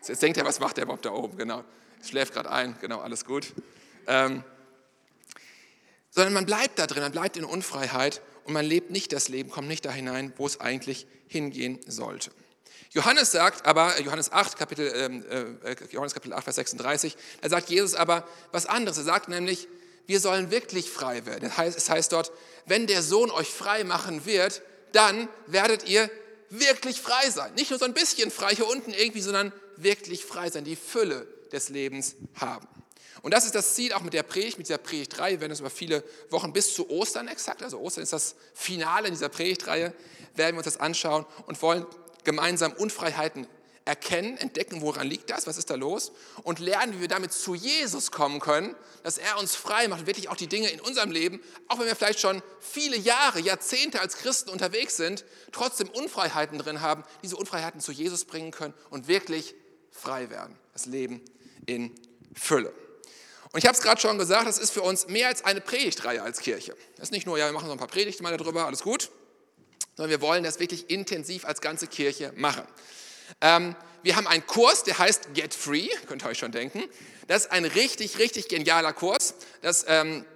Jetzt 0.06 0.22
denkt 0.22 0.38
er, 0.38 0.46
was 0.46 0.60
macht 0.60 0.78
der 0.78 0.84
überhaupt 0.84 1.04
da 1.04 1.12
oben? 1.12 1.36
Genau, 1.36 1.62
schläft 2.02 2.32
gerade 2.32 2.50
ein, 2.50 2.74
genau, 2.80 3.00
alles 3.00 3.26
gut. 3.26 3.52
Ähm, 4.06 4.42
sondern 6.08 6.32
man 6.32 6.46
bleibt 6.46 6.78
da 6.78 6.86
drin, 6.86 7.02
man 7.02 7.12
bleibt 7.12 7.36
in 7.36 7.44
Unfreiheit 7.44 8.22
und 8.44 8.54
man 8.54 8.64
lebt 8.64 8.90
nicht 8.90 9.12
das 9.12 9.28
Leben, 9.28 9.50
kommt 9.50 9.68
nicht 9.68 9.84
da 9.84 9.90
hinein, 9.90 10.32
wo 10.38 10.46
es 10.46 10.58
eigentlich 10.58 11.06
hingehen 11.28 11.80
sollte. 11.86 12.30
Johannes 12.94 13.32
sagt 13.32 13.66
aber, 13.66 14.00
Johannes 14.00 14.30
8, 14.30 14.56
Kapitel, 14.56 14.92
ähm, 14.94 15.24
äh, 15.64 15.74
Johannes 15.90 16.14
Kapitel 16.14 16.32
8, 16.32 16.44
Vers 16.44 16.56
36, 16.56 17.16
da 17.40 17.48
sagt 17.48 17.68
Jesus 17.68 17.94
aber 17.94 18.26
was 18.52 18.66
anderes. 18.66 18.96
Er 18.98 19.04
sagt 19.04 19.28
nämlich, 19.28 19.66
wir 20.06 20.20
sollen 20.20 20.52
wirklich 20.52 20.90
frei 20.90 21.26
werden. 21.26 21.48
Das 21.48 21.58
heißt, 21.58 21.76
es 21.76 21.90
heißt 21.90 22.12
dort, 22.12 22.30
wenn 22.66 22.86
der 22.86 23.02
Sohn 23.02 23.32
euch 23.32 23.48
frei 23.48 23.82
machen 23.82 24.26
wird, 24.26 24.62
dann 24.92 25.28
werdet 25.46 25.88
ihr 25.88 26.08
wirklich 26.50 27.00
frei 27.00 27.30
sein. 27.30 27.52
Nicht 27.54 27.70
nur 27.70 27.80
so 27.80 27.84
ein 27.84 27.94
bisschen 27.94 28.30
frei 28.30 28.54
hier 28.54 28.68
unten 28.68 28.92
irgendwie, 28.92 29.22
sondern 29.22 29.52
wirklich 29.76 30.24
frei 30.24 30.48
sein, 30.50 30.62
die 30.62 30.76
Fülle 30.76 31.26
des 31.50 31.70
Lebens 31.70 32.14
haben. 32.36 32.68
Und 33.22 33.34
das 33.34 33.44
ist 33.44 33.56
das 33.56 33.74
Ziel 33.74 33.92
auch 33.94 34.02
mit 34.02 34.12
der 34.12 34.22
Predigt, 34.22 34.58
mit 34.58 34.68
dieser 34.68 34.78
Predigtreihe. 34.78 35.32
Wir 35.32 35.40
werden 35.40 35.52
es 35.52 35.60
über 35.60 35.70
viele 35.70 36.04
Wochen 36.30 36.52
bis 36.52 36.74
zu 36.74 36.88
Ostern 36.90 37.26
exakt, 37.26 37.62
also 37.64 37.80
Ostern 37.80 38.04
ist 38.04 38.12
das 38.12 38.36
Finale 38.52 39.08
in 39.08 39.14
dieser 39.14 39.30
Predigtreihe, 39.30 39.92
werden 40.36 40.54
wir 40.54 40.58
uns 40.58 40.66
das 40.66 40.76
anschauen 40.76 41.26
und 41.46 41.60
wollen 41.60 41.86
gemeinsam 42.24 42.72
Unfreiheiten 42.72 43.46
erkennen, 43.84 44.38
entdecken, 44.38 44.80
woran 44.80 45.06
liegt 45.06 45.30
das, 45.30 45.46
was 45.46 45.58
ist 45.58 45.68
da 45.68 45.74
los 45.74 46.12
und 46.42 46.58
lernen, 46.58 46.94
wie 46.94 47.00
wir 47.02 47.08
damit 47.08 47.32
zu 47.32 47.54
Jesus 47.54 48.10
kommen 48.10 48.40
können, 48.40 48.74
dass 49.02 49.18
er 49.18 49.38
uns 49.38 49.54
frei 49.54 49.88
macht, 49.88 50.06
wirklich 50.06 50.30
auch 50.30 50.36
die 50.36 50.46
Dinge 50.46 50.70
in 50.70 50.80
unserem 50.80 51.10
Leben, 51.10 51.40
auch 51.68 51.78
wenn 51.78 51.86
wir 51.86 51.94
vielleicht 51.94 52.20
schon 52.20 52.42
viele 52.60 52.96
Jahre, 52.96 53.40
Jahrzehnte 53.40 54.00
als 54.00 54.16
Christen 54.16 54.48
unterwegs 54.50 54.96
sind, 54.96 55.24
trotzdem 55.52 55.88
Unfreiheiten 55.90 56.58
drin 56.58 56.80
haben, 56.80 57.04
diese 57.22 57.36
Unfreiheiten 57.36 57.80
zu 57.80 57.92
Jesus 57.92 58.24
bringen 58.24 58.52
können 58.52 58.74
und 58.88 59.06
wirklich 59.06 59.54
frei 59.90 60.30
werden. 60.30 60.58
Das 60.72 60.86
Leben 60.86 61.20
in 61.66 61.94
Fülle. 62.34 62.72
Und 63.52 63.58
ich 63.58 63.66
habe 63.66 63.76
es 63.76 63.82
gerade 63.82 64.00
schon 64.00 64.18
gesagt, 64.18 64.48
das 64.48 64.58
ist 64.58 64.72
für 64.72 64.82
uns 64.82 65.06
mehr 65.06 65.28
als 65.28 65.44
eine 65.44 65.60
Predigtreihe 65.60 66.22
als 66.22 66.40
Kirche. 66.40 66.74
Das 66.96 67.04
ist 67.04 67.12
nicht 67.12 67.26
nur, 67.26 67.38
ja, 67.38 67.46
wir 67.46 67.52
machen 67.52 67.66
so 67.66 67.72
ein 67.72 67.78
paar 67.78 67.86
Predigten 67.86 68.24
mal 68.24 68.36
darüber, 68.36 68.66
alles 68.66 68.82
gut, 68.82 69.10
sondern 69.96 70.10
wir 70.10 70.20
wollen 70.20 70.44
das 70.44 70.60
wirklich 70.60 70.90
intensiv 70.90 71.44
als 71.44 71.60
ganze 71.60 71.86
Kirche 71.86 72.32
machen. 72.36 72.64
Ähm, 73.40 73.74
wir 74.02 74.16
haben 74.16 74.26
einen 74.26 74.46
Kurs, 74.46 74.82
der 74.82 74.98
heißt 74.98 75.34
Get 75.34 75.54
Free, 75.54 75.88
könnt 76.06 76.24
ihr 76.24 76.28
euch 76.28 76.38
schon 76.38 76.52
denken. 76.52 76.84
Das 77.26 77.46
ist 77.46 77.52
ein 77.52 77.64
richtig, 77.64 78.18
richtig 78.18 78.48
genialer 78.48 78.92
Kurs, 78.92 79.34
das, 79.62 79.86
ähm, 79.88 80.26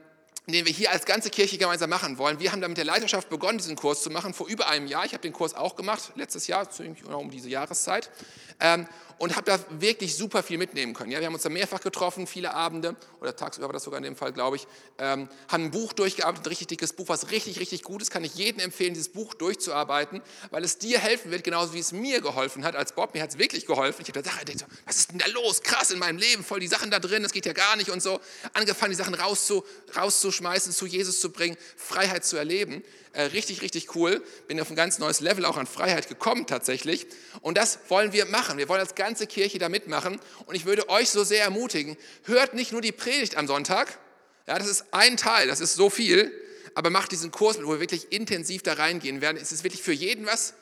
den 0.46 0.64
wir 0.64 0.72
hier 0.72 0.90
als 0.90 1.04
ganze 1.04 1.28
Kirche 1.28 1.58
gemeinsam 1.58 1.90
machen 1.90 2.16
wollen. 2.16 2.40
Wir 2.40 2.52
haben 2.52 2.62
da 2.62 2.68
mit 2.68 2.78
der 2.78 2.86
Leiterschaft 2.86 3.28
begonnen, 3.28 3.58
diesen 3.58 3.76
Kurs 3.76 4.02
zu 4.02 4.08
machen, 4.08 4.32
vor 4.32 4.48
über 4.48 4.68
einem 4.68 4.86
Jahr. 4.86 5.04
Ich 5.04 5.12
habe 5.12 5.20
den 5.20 5.34
Kurs 5.34 5.52
auch 5.52 5.76
gemacht, 5.76 6.12
letztes 6.14 6.46
Jahr, 6.46 6.66
um 7.12 7.30
diese 7.30 7.50
Jahreszeit. 7.50 8.10
Ähm, 8.60 8.86
und 9.18 9.34
habe 9.34 9.44
da 9.44 9.58
wirklich 9.80 10.16
super 10.16 10.42
viel 10.42 10.58
mitnehmen 10.58 10.94
können. 10.94 11.10
Ja, 11.10 11.18
wir 11.18 11.26
haben 11.26 11.34
uns 11.34 11.42
da 11.42 11.48
mehrfach 11.48 11.80
getroffen, 11.80 12.26
viele 12.26 12.54
Abende, 12.54 12.96
oder 13.20 13.34
tagsüber 13.34 13.66
war 13.66 13.72
das 13.72 13.82
sogar 13.82 13.98
in 13.98 14.04
dem 14.04 14.16
Fall, 14.16 14.32
glaube 14.32 14.56
ich, 14.56 14.66
ähm, 14.98 15.28
haben 15.48 15.64
ein 15.64 15.70
Buch 15.70 15.92
durchgearbeitet, 15.92 16.46
ein 16.46 16.48
richtig 16.48 16.68
dickes 16.68 16.92
Buch, 16.92 17.08
was 17.08 17.30
richtig, 17.30 17.58
richtig 17.58 17.82
gut 17.82 18.00
ist. 18.00 18.10
Kann 18.10 18.24
ich 18.24 18.34
jedem 18.34 18.60
empfehlen, 18.60 18.94
dieses 18.94 19.08
Buch 19.08 19.34
durchzuarbeiten, 19.34 20.22
weil 20.50 20.64
es 20.64 20.78
dir 20.78 20.98
helfen 21.00 21.30
wird, 21.30 21.44
genauso 21.44 21.74
wie 21.74 21.80
es 21.80 21.92
mir 21.92 22.20
geholfen 22.20 22.64
hat. 22.64 22.76
Als 22.76 22.92
Bob, 22.92 23.14
mir 23.14 23.22
hat 23.22 23.30
es 23.30 23.38
wirklich 23.38 23.66
geholfen. 23.66 24.02
Ich 24.02 24.08
habe 24.08 24.22
da 24.22 24.30
gedacht, 24.30 24.66
was 24.86 24.96
ist 24.96 25.10
denn 25.10 25.18
da 25.18 25.26
los? 25.26 25.62
Krass 25.62 25.90
in 25.90 25.98
meinem 25.98 26.18
Leben, 26.18 26.44
voll 26.44 26.60
die 26.60 26.68
Sachen 26.68 26.90
da 26.90 27.00
drin, 27.00 27.22
das 27.22 27.32
geht 27.32 27.46
ja 27.46 27.52
gar 27.52 27.76
nicht 27.76 27.90
und 27.90 28.00
so. 28.00 28.20
Angefangen, 28.52 28.92
die 28.92 28.96
Sachen 28.96 29.14
rauszu, 29.14 29.64
rauszuschmeißen, 29.96 30.72
zu 30.72 30.86
Jesus 30.86 31.20
zu 31.20 31.32
bringen, 31.32 31.56
Freiheit 31.76 32.24
zu 32.24 32.36
erleben. 32.36 32.84
Äh, 33.12 33.22
richtig, 33.22 33.62
richtig 33.62 33.94
cool. 33.94 34.22
Bin 34.46 34.60
auf 34.60 34.70
ein 34.70 34.76
ganz 34.76 34.98
neues 34.98 35.20
Level 35.20 35.44
auch 35.44 35.56
an 35.56 35.66
Freiheit 35.66 36.08
gekommen 36.08 36.46
tatsächlich. 36.46 37.06
Und 37.40 37.56
das 37.56 37.78
wollen 37.88 38.12
wir 38.12 38.26
machen. 38.26 38.58
Wir 38.58 38.68
wollen 38.68 38.80
als 38.80 38.94
ganze 38.94 39.26
Kirche 39.26 39.58
da 39.58 39.68
mitmachen. 39.68 40.20
Und 40.46 40.54
ich 40.54 40.64
würde 40.64 40.88
euch 40.88 41.10
so 41.10 41.24
sehr 41.24 41.42
ermutigen, 41.42 41.96
hört 42.24 42.54
nicht 42.54 42.72
nur 42.72 42.80
die 42.80 42.92
Predigt 42.92 43.36
am 43.36 43.46
Sonntag. 43.46 43.98
Ja, 44.46 44.58
das 44.58 44.68
ist 44.68 44.86
ein 44.92 45.16
Teil, 45.16 45.46
das 45.46 45.60
ist 45.60 45.74
so 45.74 45.90
viel. 45.90 46.32
Aber 46.74 46.90
macht 46.90 47.12
diesen 47.12 47.30
Kurs, 47.30 47.62
wo 47.62 47.70
wir 47.72 47.80
wirklich 47.80 48.12
intensiv 48.12 48.62
da 48.62 48.74
reingehen 48.74 49.20
werden. 49.20 49.38
Es 49.40 49.52
ist 49.52 49.64
wirklich 49.64 49.82
für 49.82 49.92
jeden 49.92 50.26
was. 50.26 50.54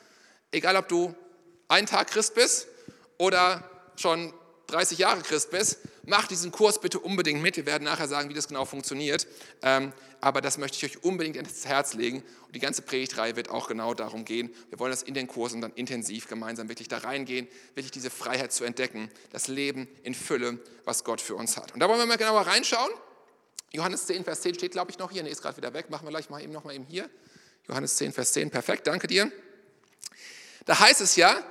Egal, 0.51 0.75
ob 0.75 0.87
du 0.87 1.13
einen 1.67 1.85
Tag 1.85 2.09
Christ 2.09 2.33
bist 2.33 2.67
oder 3.17 3.69
schon 3.97 4.33
30 4.67 4.97
Jahre 4.97 5.21
Christ 5.21 5.51
bist, 5.51 5.79
mach 6.03 6.27
diesen 6.27 6.51
Kurs 6.51 6.79
bitte 6.79 6.99
unbedingt 6.99 7.41
mit. 7.41 7.57
Wir 7.57 7.65
werden 7.65 7.83
nachher 7.83 8.07
sagen, 8.07 8.29
wie 8.29 8.33
das 8.33 8.47
genau 8.47 8.65
funktioniert. 8.65 9.27
Aber 10.19 10.41
das 10.41 10.57
möchte 10.57 10.77
ich 10.77 10.91
euch 10.91 11.03
unbedingt 11.03 11.37
ins 11.37 11.65
Herz 11.65 11.93
legen. 11.93 12.23
Und 12.45 12.55
die 12.55 12.59
ganze 12.59 12.81
Predigtreihe 12.81 13.35
wird 13.35 13.49
auch 13.49 13.67
genau 13.67 13.93
darum 13.93 14.25
gehen. 14.25 14.53
Wir 14.69 14.79
wollen 14.79 14.91
das 14.91 15.03
in 15.03 15.13
den 15.13 15.27
Kursen 15.27 15.61
dann 15.61 15.71
intensiv 15.73 16.27
gemeinsam 16.27 16.69
wirklich 16.69 16.87
da 16.87 16.97
reingehen, 16.97 17.47
wirklich 17.75 17.91
diese 17.91 18.09
Freiheit 18.09 18.51
zu 18.51 18.63
entdecken, 18.63 19.09
das 19.31 19.47
Leben 19.47 19.87
in 20.03 20.15
Fülle, 20.15 20.59
was 20.85 21.03
Gott 21.03 21.21
für 21.21 21.35
uns 21.35 21.57
hat. 21.57 21.73
Und 21.73 21.79
da 21.79 21.87
wollen 21.87 21.99
wir 21.99 22.05
mal 22.05 22.17
genauer 22.17 22.41
reinschauen. 22.41 22.91
Johannes 23.73 24.07
10, 24.07 24.23
Vers 24.23 24.41
10 24.41 24.55
steht, 24.55 24.71
glaube 24.71 24.91
ich, 24.91 24.97
noch 24.97 25.11
hier. 25.11 25.23
Ne, 25.23 25.29
ist 25.29 25.41
gerade 25.41 25.57
wieder 25.57 25.73
weg. 25.73 25.89
Machen 25.89 26.07
wir 26.07 26.11
gleich 26.11 26.29
mal 26.29 26.41
eben 26.41 26.53
noch 26.53 26.63
mal 26.63 26.73
eben 26.73 26.85
hier. 26.85 27.09
Johannes 27.67 27.95
10, 27.97 28.13
Vers 28.13 28.33
10. 28.33 28.49
Perfekt, 28.49 28.87
danke 28.87 29.07
dir. 29.07 29.31
Da 30.65 30.79
heißt 30.79 31.01
es 31.01 31.15
ja, 31.15 31.43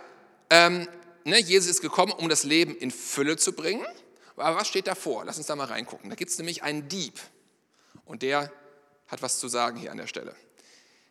ähm, 0.50 0.88
ne, 1.25 1.38
Jesus 1.38 1.70
ist 1.70 1.82
gekommen, 1.82 2.12
um 2.12 2.28
das 2.28 2.42
Leben 2.42 2.75
in 2.76 2.90
Fülle 2.90 3.37
zu 3.37 3.52
bringen. 3.52 3.87
Aber 4.37 4.56
was 4.56 4.68
steht 4.68 4.87
davor? 4.87 5.25
Lass 5.25 5.38
uns 5.38 5.46
da 5.46 5.56
mal 5.56 5.64
reingucken. 5.64 6.11
Da 6.11 6.16
gibt 6.16 6.30
es 6.30 6.38
nämlich 6.38 6.62
einen 6.62 6.88
Dieb. 6.88 7.18
Und 8.06 8.22
der 8.22 8.50
hat 9.08 9.22
was 9.22 9.38
zu 9.38 9.48
sagen 9.48 9.76
hier 9.76 9.90
an 9.90 9.98
der 9.98 10.06
Stelle. 10.06 10.34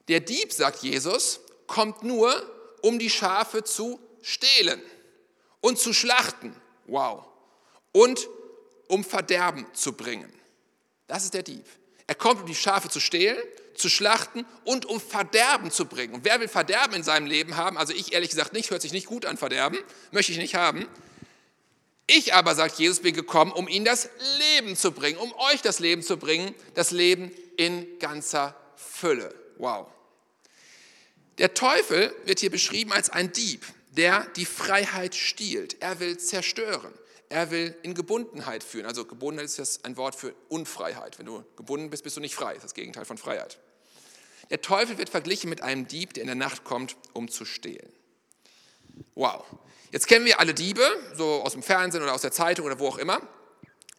Der 0.07 0.19
Dieb, 0.19 0.51
sagt 0.51 0.83
Jesus, 0.83 1.39
kommt 1.67 2.03
nur, 2.03 2.33
um 2.81 2.99
die 2.99 3.09
Schafe 3.09 3.63
zu 3.63 3.99
stehlen. 4.21 4.81
und 5.61 5.79
zu 5.79 5.93
schlachten. 5.93 6.55
Wow. 6.85 7.25
Und 7.91 8.27
um 8.87 9.03
Verderben 9.03 9.65
zu 9.73 9.93
bringen. 9.93 10.31
Das 11.07 11.23
ist 11.23 11.33
der 11.33 11.41
Dieb. 11.41 11.65
Er 12.05 12.13
kommt, 12.13 12.41
um 12.41 12.45
die 12.45 12.53
Schafe 12.53 12.87
zu 12.87 12.99
stehlen, 12.99 13.41
zu 13.73 13.89
schlachten 13.89 14.45
und 14.63 14.85
um 14.85 15.01
Verderben 15.01 15.71
zu 15.71 15.85
bringen. 15.85 16.13
Und 16.13 16.23
wer 16.23 16.39
will 16.39 16.47
Verderben 16.47 16.95
in 16.95 17.03
seinem 17.03 17.25
Leben 17.25 17.57
haben? 17.57 17.79
Also 17.79 17.93
ich 17.93 18.13
ehrlich 18.13 18.29
gesagt 18.29 18.53
nicht, 18.53 18.69
hört 18.69 18.83
sich 18.83 18.93
nicht 18.93 19.07
gut 19.07 19.25
an 19.25 19.37
Verderben, 19.37 19.79
möchte 20.11 20.31
ich 20.31 20.37
nicht 20.37 20.53
haben. 20.53 20.87
Ich 22.07 22.33
aber, 22.33 22.53
sagt 22.53 22.77
Jesus, 22.77 22.99
bin 22.99 23.15
gekommen, 23.15 23.51
um 23.51 23.67
ihnen 23.67 23.85
das 23.85 24.09
Leben 24.37 24.75
zu 24.75 24.91
bringen, 24.91 25.17
um 25.17 25.33
euch 25.33 25.61
das 25.61 25.79
Leben 25.79 26.03
zu 26.03 26.17
bringen, 26.17 26.53
das 26.75 26.91
Leben 26.91 27.31
in 27.57 27.99
ganzer 27.99 28.55
Fülle. 28.75 29.33
Wow. 29.57 29.87
Der 31.37 31.53
Teufel 31.53 32.15
wird 32.25 32.39
hier 32.39 32.51
beschrieben 32.51 32.91
als 32.91 33.09
ein 33.09 33.31
Dieb, 33.31 33.65
der 33.91 34.27
die 34.35 34.45
Freiheit 34.45 35.15
stiehlt. 35.15 35.81
Er 35.81 35.99
will 35.99 36.17
zerstören. 36.17 36.93
Er 37.29 37.49
will 37.49 37.75
in 37.81 37.95
Gebundenheit 37.95 38.63
führen. 38.63 38.85
Also 38.85 39.05
Gebundenheit 39.05 39.45
ist 39.45 39.57
das 39.57 39.83
ein 39.83 39.97
Wort 39.97 40.15
für 40.15 40.35
Unfreiheit. 40.47 41.17
Wenn 41.17 41.25
du 41.25 41.43
gebunden 41.55 41.89
bist, 41.89 42.03
bist 42.03 42.15
du 42.15 42.21
nicht 42.21 42.35
frei. 42.35 42.53
Das 42.53 42.57
ist 42.57 42.63
das 42.65 42.73
Gegenteil 42.75 43.05
von 43.05 43.17
Freiheit. 43.17 43.57
Der 44.51 44.61
Teufel 44.61 44.99
wird 44.99 45.09
verglichen 45.09 45.49
mit 45.49 45.61
einem 45.61 45.87
Dieb, 45.87 46.13
der 46.13 46.21
in 46.21 46.27
der 46.27 46.35
Nacht 46.35 46.63
kommt, 46.63 46.95
um 47.13 47.29
zu 47.29 47.45
stehlen. 47.45 47.91
Wow. 49.15 49.43
Jetzt 49.91 50.07
kennen 50.07 50.25
wir 50.25 50.39
alle 50.39 50.53
Diebe, 50.53 50.83
so 51.15 51.41
aus 51.43 51.53
dem 51.53 51.63
Fernsehen 51.63 52.03
oder 52.03 52.13
aus 52.13 52.21
der 52.21 52.31
Zeitung 52.31 52.65
oder 52.65 52.79
wo 52.79 52.87
auch 52.87 52.97
immer. 52.97 53.21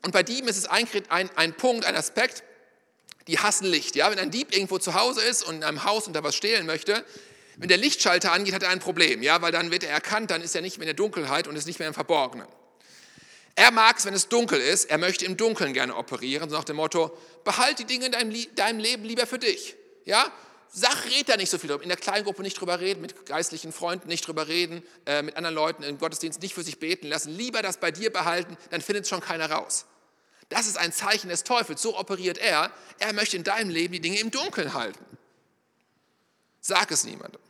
Und 0.03 0.13
bei 0.13 0.23
Dieben 0.23 0.49
ist 0.49 0.57
es 0.57 0.67
ein, 0.67 0.87
ein, 1.09 1.31
ein 1.37 1.57
Punkt, 1.57 1.85
ein 1.85 1.97
Aspekt, 1.97 2.45
die 3.27 3.39
hassen 3.39 3.67
Licht. 3.67 3.97
Ja? 3.97 4.11
Wenn 4.11 4.19
ein 4.19 4.31
Dieb 4.31 4.55
irgendwo 4.55 4.79
zu 4.79 4.95
Hause 4.95 5.23
ist 5.23 5.43
und 5.43 5.57
in 5.57 5.65
einem 5.65 5.85
Haus 5.85 6.07
und 6.07 6.13
da 6.15 6.23
was 6.23 6.37
stehlen 6.37 6.67
möchte, 6.67 7.05
wenn 7.57 7.69
der 7.69 7.79
Lichtschalter 7.79 8.33
angeht, 8.33 8.55
hat 8.55 8.63
er 8.63 8.69
ein 8.69 8.81
Problem, 8.81 9.23
ja? 9.23 9.41
weil 9.43 9.53
dann 9.53 9.71
wird 9.71 9.83
er 9.83 9.91
erkannt, 9.91 10.31
dann 10.31 10.43
ist 10.43 10.55
er 10.55 10.63
nicht 10.63 10.79
mehr 10.79 10.85
in 10.85 10.89
der 10.89 10.95
Dunkelheit 10.95 11.49
und 11.49 11.57
ist 11.57 11.67
nicht 11.67 11.79
mehr 11.79 11.89
im 11.89 11.95
Verborgenen. 11.95 12.47
Er 13.55 13.71
mag 13.71 13.99
es, 13.99 14.05
wenn 14.05 14.13
es 14.13 14.29
dunkel 14.29 14.61
ist, 14.61 14.85
er 14.91 14.99
möchte 14.99 15.25
im 15.25 15.39
Dunkeln 15.39 15.73
gerne 15.73 15.97
operieren, 15.97 16.51
so 16.51 16.57
nach 16.57 16.65
dem 16.65 16.77
Motto, 16.77 17.17
behalt 17.43 17.79
die 17.79 17.87
Dinge 17.87 18.07
in 18.07 18.13
deinem, 18.13 18.55
deinem 18.55 18.79
Leben 18.79 19.05
lieber 19.05 19.27
für 19.27 19.39
dich. 19.39 19.77
Ja? 20.05 20.31
Sag, 20.73 21.07
red 21.07 21.29
da 21.29 21.37
nicht 21.37 21.51
so 21.51 21.59
viel 21.59 21.71
drüber. 21.71 21.83
In 21.83 21.89
der 21.89 21.97
Kleingruppe 21.97 22.43
nicht 22.43 22.61
drüber 22.61 22.81
reden, 22.81 23.01
mit 23.01 23.27
geistlichen 23.27 23.73
Freunden 23.73 24.09
nicht 24.09 24.27
drüber 24.27 24.49
reden, 24.49 24.83
äh, 25.07 25.23
mit 25.23 25.37
anderen 25.37 25.55
Leuten 25.55 25.83
im 25.83 25.99
Gottesdienst 25.99 26.43
nicht 26.43 26.55
für 26.55 26.63
sich 26.63 26.79
beten 26.79 27.07
lassen. 27.07 27.31
Lieber 27.31 27.63
das 27.63 27.79
bei 27.79 27.91
dir 27.91 28.13
behalten, 28.13 28.57
dann 28.71 28.81
findet 28.81 29.05
es 29.05 29.09
schon 29.09 29.21
keiner 29.21 29.51
raus. 29.51 29.87
Das 30.49 30.67
ist 30.67 30.77
ein 30.77 30.93
Zeichen 30.93 31.29
des 31.29 31.45
Teufels. 31.45 31.83
So 31.83 31.99
operiert 31.99 32.39
er. 32.39 32.71
Er 32.99 33.13
möchte 33.13 33.37
in 33.37 33.45
deinem 33.45 33.71
Leben 33.71 33.93
die 33.93 34.01
Dinge 34.01 34.21
im 34.21 34.31
Dunkeln 34.31 34.75
halten. 34.75 35.05
Sag 36.61 36.91
es 36.91 37.05
niemandem. 37.05 37.41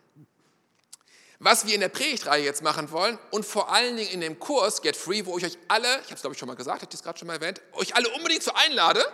Was 1.38 1.66
wir 1.66 1.74
in 1.74 1.80
der 1.80 1.90
Predigtreihe 1.90 2.42
jetzt 2.42 2.62
machen 2.62 2.90
wollen 2.90 3.18
und 3.30 3.44
vor 3.44 3.70
allen 3.70 3.96
Dingen 3.96 4.10
in 4.10 4.20
dem 4.22 4.38
Kurs 4.38 4.80
Get 4.80 4.96
Free, 4.96 5.26
wo 5.26 5.36
ich 5.36 5.44
euch 5.44 5.58
alle, 5.68 5.86
ich 6.00 6.06
habe 6.06 6.14
es 6.14 6.20
glaube 6.22 6.32
ich 6.32 6.38
schon 6.38 6.48
mal 6.48 6.56
gesagt, 6.56 6.76
habe 6.76 6.86
ich 6.86 6.90
das 6.90 7.02
gerade 7.02 7.18
schon 7.18 7.28
mal 7.28 7.34
erwähnt, 7.34 7.60
euch 7.72 7.94
alle 7.94 8.08
unbedingt 8.10 8.42
zu 8.42 8.54
einlade. 8.54 9.04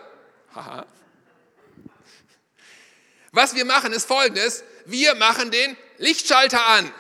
Haha. 0.54 0.86
Was 3.32 3.54
wir 3.54 3.64
machen 3.64 3.92
ist 3.92 4.06
folgendes, 4.06 4.62
wir 4.84 5.14
machen 5.14 5.50
den 5.50 5.76
Lichtschalter 5.96 6.64
an. 6.66 6.92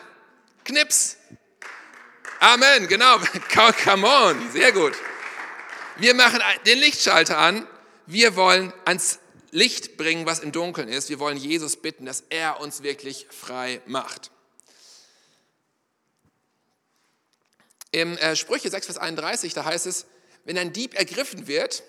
Knips. 0.64 1.18
Amen, 2.40 2.88
genau. 2.88 3.18
Come 3.84 4.06
on, 4.06 4.50
sehr 4.50 4.72
gut. 4.72 4.94
Wir 5.98 6.14
machen 6.14 6.40
den 6.64 6.78
Lichtschalter 6.78 7.36
an. 7.36 7.66
Wir 8.06 8.34
wollen 8.34 8.72
ans 8.86 9.18
Licht 9.50 9.98
bringen, 9.98 10.24
was 10.24 10.38
im 10.40 10.52
Dunkeln 10.52 10.88
ist. 10.88 11.10
Wir 11.10 11.18
wollen 11.18 11.36
Jesus 11.36 11.76
bitten, 11.76 12.06
dass 12.06 12.24
er 12.30 12.60
uns 12.60 12.82
wirklich 12.82 13.26
frei 13.30 13.82
macht. 13.84 14.30
Im 17.90 18.16
äh, 18.16 18.36
Sprüche 18.36 18.70
6, 18.70 18.86
Vers 18.86 18.98
31, 18.98 19.52
da 19.52 19.66
heißt 19.66 19.86
es, 19.86 20.06
wenn 20.44 20.56
ein 20.56 20.72
Dieb 20.72 20.94
ergriffen 20.94 21.46
wird, 21.46 21.82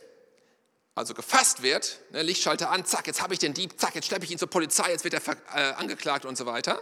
also 0.95 1.13
gefasst 1.13 1.63
wird, 1.63 1.99
ne, 2.11 2.21
Lichtschalter 2.21 2.69
an, 2.69 2.85
zack, 2.85 3.07
jetzt 3.07 3.21
habe 3.21 3.33
ich 3.33 3.39
den 3.39 3.53
Dieb, 3.53 3.79
zack, 3.79 3.95
jetzt 3.95 4.05
schleppe 4.05 4.25
ich 4.25 4.31
ihn 4.31 4.37
zur 4.37 4.49
Polizei, 4.49 4.91
jetzt 4.91 5.03
wird 5.03 5.15
er 5.15 5.21
äh, 5.55 5.73
angeklagt 5.73 6.25
und 6.25 6.37
so 6.37 6.45
weiter. 6.45 6.81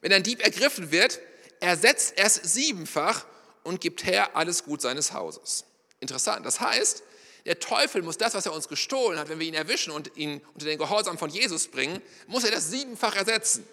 Wenn 0.00 0.12
ein 0.12 0.22
Dieb 0.22 0.42
ergriffen 0.42 0.90
wird, 0.90 1.20
ersetzt 1.60 2.14
er 2.16 2.26
es 2.26 2.34
siebenfach 2.34 3.24
und 3.62 3.80
gibt 3.80 4.04
her 4.04 4.36
alles 4.36 4.64
Gut 4.64 4.80
seines 4.80 5.12
Hauses. 5.12 5.64
Interessant. 6.00 6.46
Das 6.46 6.60
heißt, 6.60 7.02
der 7.46 7.60
Teufel 7.60 8.02
muss 8.02 8.18
das, 8.18 8.34
was 8.34 8.46
er 8.46 8.52
uns 8.52 8.68
gestohlen 8.68 9.18
hat, 9.18 9.28
wenn 9.28 9.38
wir 9.38 9.46
ihn 9.46 9.54
erwischen 9.54 9.92
und 9.92 10.16
ihn 10.16 10.40
unter 10.54 10.66
den 10.66 10.78
Gehorsam 10.78 11.18
von 11.18 11.30
Jesus 11.30 11.68
bringen, 11.68 12.02
muss 12.26 12.44
er 12.44 12.50
das 12.50 12.70
siebenfach 12.70 13.16
ersetzen. 13.16 13.66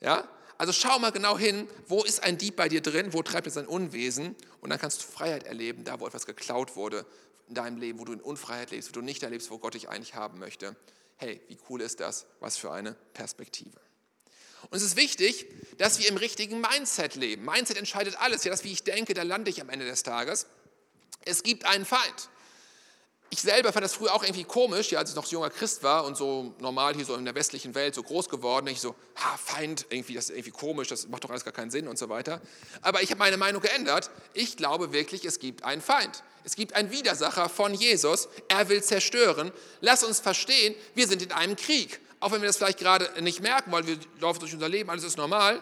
Ja? 0.00 0.28
Also 0.58 0.72
schau 0.72 0.98
mal 0.98 1.10
genau 1.10 1.36
hin, 1.36 1.68
wo 1.88 2.04
ist 2.04 2.22
ein 2.22 2.38
Dieb 2.38 2.56
bei 2.56 2.68
dir 2.68 2.80
drin, 2.80 3.12
wo 3.12 3.22
treibt 3.22 3.46
er 3.46 3.52
sein 3.52 3.66
Unwesen 3.66 4.36
und 4.60 4.70
dann 4.70 4.78
kannst 4.78 5.02
du 5.02 5.06
Freiheit 5.06 5.44
erleben, 5.44 5.84
da 5.84 5.98
wo 5.98 6.06
etwas 6.06 6.26
geklaut 6.26 6.76
wurde 6.76 7.04
in 7.48 7.54
deinem 7.54 7.78
Leben, 7.78 7.98
wo 7.98 8.04
du 8.04 8.12
in 8.12 8.20
Unfreiheit 8.20 8.70
lebst, 8.70 8.88
wo 8.90 8.92
du 8.92 9.02
nicht 9.02 9.22
erlebst, 9.22 9.50
wo 9.50 9.58
Gott 9.58 9.74
dich 9.74 9.88
eigentlich 9.88 10.14
haben 10.14 10.38
möchte. 10.38 10.76
Hey, 11.16 11.40
wie 11.48 11.58
cool 11.68 11.80
ist 11.80 12.00
das? 12.00 12.26
Was 12.40 12.56
für 12.56 12.72
eine 12.72 12.94
Perspektive. 13.12 13.78
Und 14.70 14.76
es 14.76 14.82
ist 14.82 14.96
wichtig, 14.96 15.46
dass 15.78 15.98
wir 15.98 16.08
im 16.08 16.16
richtigen 16.16 16.60
Mindset 16.60 17.14
leben. 17.16 17.44
Mindset 17.44 17.76
entscheidet 17.76 18.16
alles. 18.18 18.44
Ja, 18.44 18.50
das, 18.50 18.64
wie 18.64 18.72
ich 18.72 18.82
denke, 18.82 19.14
da 19.14 19.22
lande 19.22 19.50
ich 19.50 19.60
am 19.60 19.68
Ende 19.68 19.84
des 19.84 20.02
Tages. 20.02 20.46
Es 21.24 21.42
gibt 21.42 21.66
einen 21.66 21.84
Feind. 21.84 22.30
Ich 23.30 23.42
selber 23.42 23.72
fand 23.72 23.84
das 23.84 23.94
früher 23.94 24.14
auch 24.14 24.22
irgendwie 24.22 24.44
komisch, 24.44 24.92
ja, 24.92 25.00
als 25.00 25.10
ich 25.10 25.16
noch 25.16 25.26
junger 25.26 25.50
Christ 25.50 25.82
war 25.82 26.04
und 26.04 26.16
so 26.16 26.54
normal 26.60 26.94
hier 26.94 27.04
so 27.04 27.16
in 27.16 27.24
der 27.24 27.34
westlichen 27.34 27.74
Welt 27.74 27.94
so 27.94 28.02
groß 28.02 28.28
geworden. 28.28 28.68
Ich 28.68 28.80
so, 28.80 28.94
ha, 29.16 29.36
Feind, 29.36 29.86
irgendwie, 29.90 30.14
das 30.14 30.26
ist 30.26 30.36
irgendwie 30.36 30.52
komisch, 30.52 30.88
das 30.88 31.08
macht 31.08 31.24
doch 31.24 31.30
alles 31.30 31.44
gar 31.44 31.52
keinen 31.52 31.70
Sinn 31.70 31.88
und 31.88 31.98
so 31.98 32.08
weiter. 32.08 32.40
Aber 32.82 33.02
ich 33.02 33.10
habe 33.10 33.18
meine 33.18 33.36
Meinung 33.36 33.60
geändert. 33.60 34.10
Ich 34.34 34.56
glaube 34.56 34.92
wirklich, 34.92 35.24
es 35.24 35.40
gibt 35.40 35.64
einen 35.64 35.82
Feind. 35.82 36.22
Es 36.44 36.54
gibt 36.54 36.74
einen 36.74 36.90
Widersacher 36.90 37.48
von 37.48 37.74
Jesus. 37.74 38.28
Er 38.48 38.68
will 38.68 38.82
zerstören. 38.84 39.50
Lass 39.80 40.04
uns 40.04 40.20
verstehen, 40.20 40.74
wir 40.94 41.08
sind 41.08 41.22
in 41.22 41.32
einem 41.32 41.56
Krieg. 41.56 42.00
Auch 42.20 42.30
wenn 42.32 42.40
wir 42.40 42.46
das 42.46 42.58
vielleicht 42.58 42.78
gerade 42.78 43.10
nicht 43.22 43.40
merken, 43.40 43.72
weil 43.72 43.86
wir 43.86 43.98
laufen 44.20 44.40
durch 44.40 44.54
unser 44.54 44.68
Leben, 44.68 44.90
alles 44.90 45.04
ist 45.04 45.16
normal. 45.16 45.60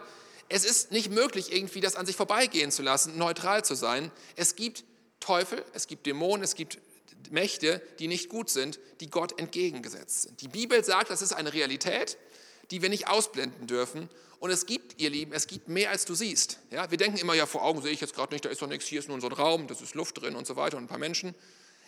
Es 0.49 0.65
ist 0.65 0.93
nicht 0.93 1.11
möglich, 1.11 1.53
irgendwie 1.53 1.81
das 1.81 1.97
an 1.97 2.05
sich 2.05 2.17
vorbeigehen 2.17 2.71
zu 2.71 2.83
lassen, 2.83 3.17
neutral 3.17 3.65
zu 3.65 3.75
sein. 3.75 4.11
Es 4.37 4.57
gibt 4.57 4.85
Teufel, 5.21 5.65
es 5.73 5.87
gibt 5.87 6.05
Dämonen, 6.05 6.45
es 6.45 6.55
gibt 6.55 6.79
Mächte, 7.31 7.81
die 7.99 8.09
nicht 8.09 8.29
gut 8.29 8.51
sind, 8.51 8.81
die 9.01 9.11
Gott 9.11 9.39
entgegengesetzt 9.39 10.23
sind. 10.23 10.41
Die 10.41 10.49
Bibel 10.49 10.83
sagt, 10.83 11.11
das 11.11 11.23
ist 11.23 11.33
eine 11.33 11.53
Realität, 11.53 12.19
die 12.71 12.83
wir 12.83 12.89
nicht 12.89 13.09
ausblenden 13.09 13.67
dürfen. 13.67 14.09
Und 14.41 14.51
es 14.51 14.67
gibt, 14.67 15.01
ihr 15.01 15.11
Lieben, 15.11 15.33
es 15.33 15.47
gibt 15.47 15.69
mehr, 15.69 15.91
als 15.91 16.05
du 16.05 16.15
siehst. 16.15 16.59
Ja, 16.71 16.91
wir 16.91 16.99
denken 16.99 17.19
immer, 17.19 17.35
ja, 17.35 17.47
vor 17.47 17.63
Augen 17.63 17.81
sehe 17.81 17.93
ich 17.93 18.01
jetzt 18.01 18.15
gerade 18.15 18.35
nicht, 18.35 18.45
da 18.45 18.49
ist 18.49 18.61
doch 18.61 18.67
nichts, 18.67 18.87
hier 18.87 18.99
ist 18.99 19.09
nur 19.09 19.21
so 19.21 19.29
ein 19.29 19.33
Raum, 19.33 19.69
das 19.69 19.81
ist 19.81 19.95
Luft 19.95 20.21
drin 20.21 20.35
und 20.35 20.47
so 20.47 20.57
weiter 20.57 20.77
und 20.79 20.85
ein 20.85 20.89
paar 20.89 20.99
Menschen. 20.99 21.35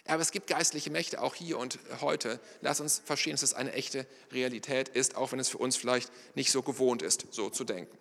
Aber 0.06 0.20
es 0.20 0.30
gibt 0.30 0.46
geistliche 0.46 0.90
Mächte 0.90 1.20
auch 1.22 1.34
hier 1.34 1.58
und 1.58 1.78
heute. 2.00 2.38
Lass 2.60 2.78
uns 2.80 3.00
verstehen, 3.04 3.32
dass 3.32 3.42
es 3.42 3.54
eine 3.54 3.72
echte 3.72 4.06
Realität 4.32 4.88
ist, 4.88 5.16
auch 5.16 5.32
wenn 5.32 5.40
es 5.40 5.48
für 5.48 5.58
uns 5.58 5.76
vielleicht 5.76 6.12
nicht 6.34 6.52
so 6.52 6.62
gewohnt 6.62 7.02
ist, 7.02 7.26
so 7.30 7.48
zu 7.48 7.64
denken. 7.64 7.96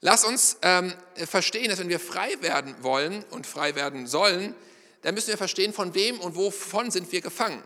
Lass 0.00 0.24
uns 0.24 0.56
ähm, 0.62 0.92
verstehen, 1.14 1.68
dass 1.68 1.78
wenn 1.78 1.90
wir 1.90 2.00
frei 2.00 2.34
werden 2.40 2.74
wollen 2.82 3.22
und 3.30 3.46
frei 3.46 3.74
werden 3.74 4.06
sollen, 4.06 4.54
dann 5.02 5.14
müssen 5.14 5.28
wir 5.28 5.38
verstehen, 5.38 5.72
von 5.72 5.94
wem 5.94 6.20
und 6.20 6.36
wovon 6.36 6.90
sind 6.90 7.10
wir 7.12 7.20
gefangen. 7.20 7.62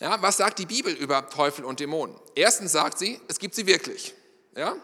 Ja, 0.00 0.20
was 0.20 0.36
sagt 0.36 0.58
die 0.58 0.66
Bibel 0.66 0.92
über 0.92 1.28
Teufel 1.28 1.64
und 1.64 1.80
Dämonen? 1.80 2.16
Erstens 2.34 2.72
sagt 2.72 2.98
sie, 2.98 3.20
es 3.28 3.38
gibt 3.38 3.54
sie 3.54 3.66
wirklich. 3.66 4.14
Ja? 4.56 4.76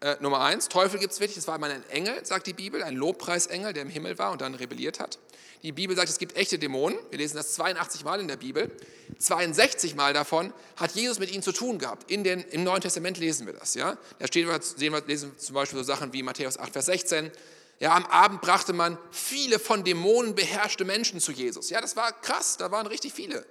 Äh, 0.00 0.16
Nummer 0.20 0.40
eins, 0.40 0.68
Teufel 0.68 0.98
gibt 0.98 1.12
es 1.12 1.20
wirklich, 1.20 1.36
das 1.36 1.46
war 1.46 1.54
einmal 1.54 1.70
ein 1.70 1.88
Engel, 1.90 2.24
sagt 2.24 2.46
die 2.46 2.52
Bibel, 2.52 2.82
ein 2.82 2.96
Lobpreisengel, 2.96 3.72
der 3.72 3.82
im 3.82 3.88
Himmel 3.88 4.18
war 4.18 4.32
und 4.32 4.40
dann 4.40 4.54
rebelliert 4.54 4.98
hat. 4.98 5.18
Die 5.62 5.72
Bibel 5.72 5.96
sagt, 5.96 6.08
es 6.08 6.18
gibt 6.18 6.36
echte 6.36 6.58
Dämonen. 6.58 6.98
Wir 7.10 7.18
lesen 7.18 7.36
das 7.36 7.54
82 7.54 8.04
Mal 8.04 8.20
in 8.20 8.28
der 8.28 8.36
Bibel. 8.36 8.70
62 9.18 9.94
Mal 9.94 10.12
davon 10.12 10.52
hat 10.76 10.92
Jesus 10.92 11.18
mit 11.18 11.30
ihnen 11.30 11.42
zu 11.42 11.52
tun 11.52 11.78
gehabt. 11.78 12.10
In 12.10 12.24
den, 12.24 12.40
Im 12.40 12.62
Neuen 12.62 12.82
Testament 12.82 13.18
lesen 13.18 13.46
wir 13.46 13.54
das. 13.54 13.74
Ja? 13.74 13.96
Da 14.18 14.26
steht, 14.26 14.46
sehen 14.62 14.92
wir, 14.92 15.02
lesen 15.06 15.32
wir 15.32 15.38
zum 15.38 15.54
Beispiel 15.54 15.78
so 15.78 15.84
Sachen 15.84 16.12
wie 16.12 16.22
Matthäus 16.22 16.58
8, 16.58 16.72
Vers 16.72 16.86
16. 16.86 17.30
Ja, 17.78 17.94
am 17.94 18.06
Abend 18.06 18.40
brachte 18.40 18.72
man 18.72 18.98
viele 19.10 19.58
von 19.58 19.84
Dämonen 19.84 20.34
beherrschte 20.34 20.84
Menschen 20.84 21.20
zu 21.20 21.32
Jesus. 21.32 21.68
Ja, 21.68 21.80
das 21.80 21.94
war 21.96 22.12
krass, 22.12 22.56
da 22.56 22.70
waren 22.70 22.86
richtig 22.86 23.12
viele. 23.12 23.44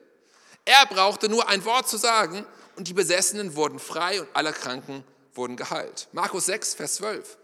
Er 0.65 0.86
brauchte 0.88 1.29
nur 1.29 1.48
ein 1.48 1.63
Wort 1.63 1.88
zu 1.88 1.98
sagen 1.98 2.46
und 2.75 2.88
die 2.88 2.94
Besessenen 2.94 3.55
wurden 3.55 3.77
frei 3.77 4.22
und 4.22 4.27
alle 4.34 4.51
Kranken 4.51 5.03
wurden 5.36 5.58
geheilt. 5.58 6.08
Markus 6.12 6.48
6, 6.48 6.74
Vers 6.74 6.96
12. 6.96 7.38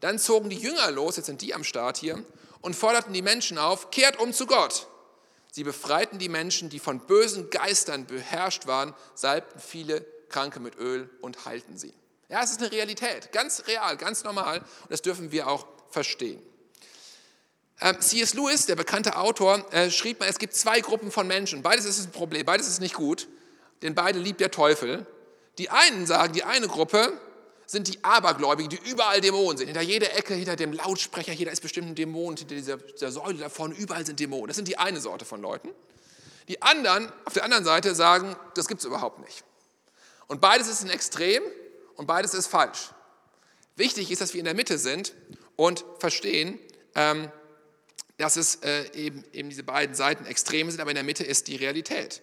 Dann 0.00 0.18
zogen 0.18 0.50
die 0.50 0.58
Jünger 0.58 0.90
los, 0.90 1.16
jetzt 1.16 1.26
sind 1.26 1.40
die 1.40 1.54
am 1.54 1.62
Start 1.62 1.98
hier, 1.98 2.24
und 2.62 2.74
forderten 2.74 3.12
die 3.12 3.22
Menschen 3.22 3.58
auf, 3.58 3.90
kehrt 3.90 4.18
um 4.18 4.32
zu 4.32 4.46
Gott. 4.46 4.88
Sie 5.52 5.62
befreiten 5.62 6.18
die 6.18 6.28
Menschen, 6.28 6.68
die 6.68 6.80
von 6.80 6.98
bösen 6.98 7.48
Geistern 7.50 8.06
beherrscht 8.06 8.66
waren, 8.66 8.92
salbten 9.14 9.60
viele 9.60 10.04
Kranke 10.28 10.58
mit 10.58 10.76
Öl 10.76 11.08
und 11.20 11.44
heilten 11.44 11.78
sie. 11.78 11.94
Ja, 12.28 12.42
es 12.42 12.50
ist 12.50 12.60
eine 12.60 12.72
Realität, 12.72 13.30
ganz 13.30 13.64
real, 13.68 13.96
ganz 13.96 14.24
normal 14.24 14.58
und 14.58 14.90
das 14.90 15.02
dürfen 15.02 15.30
wir 15.30 15.46
auch 15.46 15.66
verstehen. 15.94 16.42
Ähm, 17.80 18.00
C.S. 18.00 18.34
Lewis, 18.34 18.66
der 18.66 18.76
bekannte 18.76 19.16
Autor, 19.16 19.64
äh, 19.72 19.90
schrieb 19.90 20.20
mal, 20.20 20.28
es 20.28 20.38
gibt 20.38 20.54
zwei 20.54 20.80
Gruppen 20.80 21.10
von 21.10 21.26
Menschen. 21.26 21.62
Beides 21.62 21.86
ist 21.86 22.06
ein 22.06 22.12
Problem, 22.12 22.44
beides 22.44 22.68
ist 22.68 22.80
nicht 22.80 22.94
gut, 22.94 23.28
denn 23.82 23.94
beide 23.94 24.18
liebt 24.18 24.40
der 24.40 24.50
Teufel. 24.50 25.06
Die 25.58 25.70
einen 25.70 26.06
sagen, 26.06 26.32
die 26.32 26.44
eine 26.44 26.68
Gruppe, 26.68 27.18
sind 27.66 27.88
die 27.88 28.02
Abergläubigen, 28.04 28.68
die 28.70 28.90
überall 28.90 29.20
Dämonen 29.20 29.56
sind. 29.56 29.68
Hinter 29.68 29.82
jeder 29.82 30.14
Ecke, 30.14 30.34
hinter 30.34 30.56
dem 30.56 30.72
Lautsprecher, 30.72 31.34
da 31.34 31.50
ist 31.50 31.62
bestimmt 31.62 31.88
ein 31.88 31.94
Dämon, 31.94 32.36
hinter 32.36 32.54
dieser, 32.54 32.76
dieser 32.76 33.10
Säule 33.10 33.38
da 33.38 33.48
vorne, 33.48 33.74
überall 33.74 34.04
sind 34.04 34.20
Dämonen. 34.20 34.48
Das 34.48 34.56
sind 34.56 34.68
die 34.68 34.78
eine 34.78 35.00
Sorte 35.00 35.24
von 35.24 35.40
Leuten. 35.40 35.70
Die 36.48 36.60
anderen, 36.60 37.10
auf 37.24 37.32
der 37.32 37.44
anderen 37.44 37.64
Seite, 37.64 37.94
sagen, 37.94 38.36
das 38.54 38.68
gibt 38.68 38.80
es 38.80 38.84
überhaupt 38.84 39.20
nicht. 39.20 39.44
Und 40.26 40.40
beides 40.40 40.68
ist 40.68 40.82
ein 40.82 40.90
Extrem 40.90 41.42
und 41.96 42.06
beides 42.06 42.34
ist 42.34 42.48
falsch. 42.48 42.90
Wichtig 43.76 44.10
ist, 44.10 44.20
dass 44.20 44.34
wir 44.34 44.40
in 44.40 44.44
der 44.44 44.54
Mitte 44.54 44.78
sind 44.78 45.14
und 45.56 45.84
verstehen, 45.98 46.58
ähm, 46.94 47.30
dass 48.16 48.36
es 48.36 48.56
äh, 48.56 48.90
eben, 48.94 49.24
eben 49.32 49.50
diese 49.50 49.64
beiden 49.64 49.94
Seiten 49.94 50.26
Extreme 50.26 50.70
sind, 50.70 50.80
aber 50.80 50.90
in 50.90 50.96
der 50.96 51.04
Mitte 51.04 51.24
ist 51.24 51.48
die 51.48 51.56
Realität. 51.56 52.22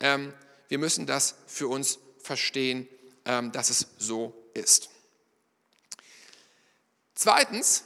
Ähm, 0.00 0.32
wir 0.68 0.78
müssen 0.78 1.06
das 1.06 1.34
für 1.46 1.68
uns 1.68 1.98
verstehen, 2.18 2.88
ähm, 3.24 3.52
dass 3.52 3.70
es 3.70 3.86
so 3.98 4.34
ist. 4.54 4.90
Zweitens 7.14 7.84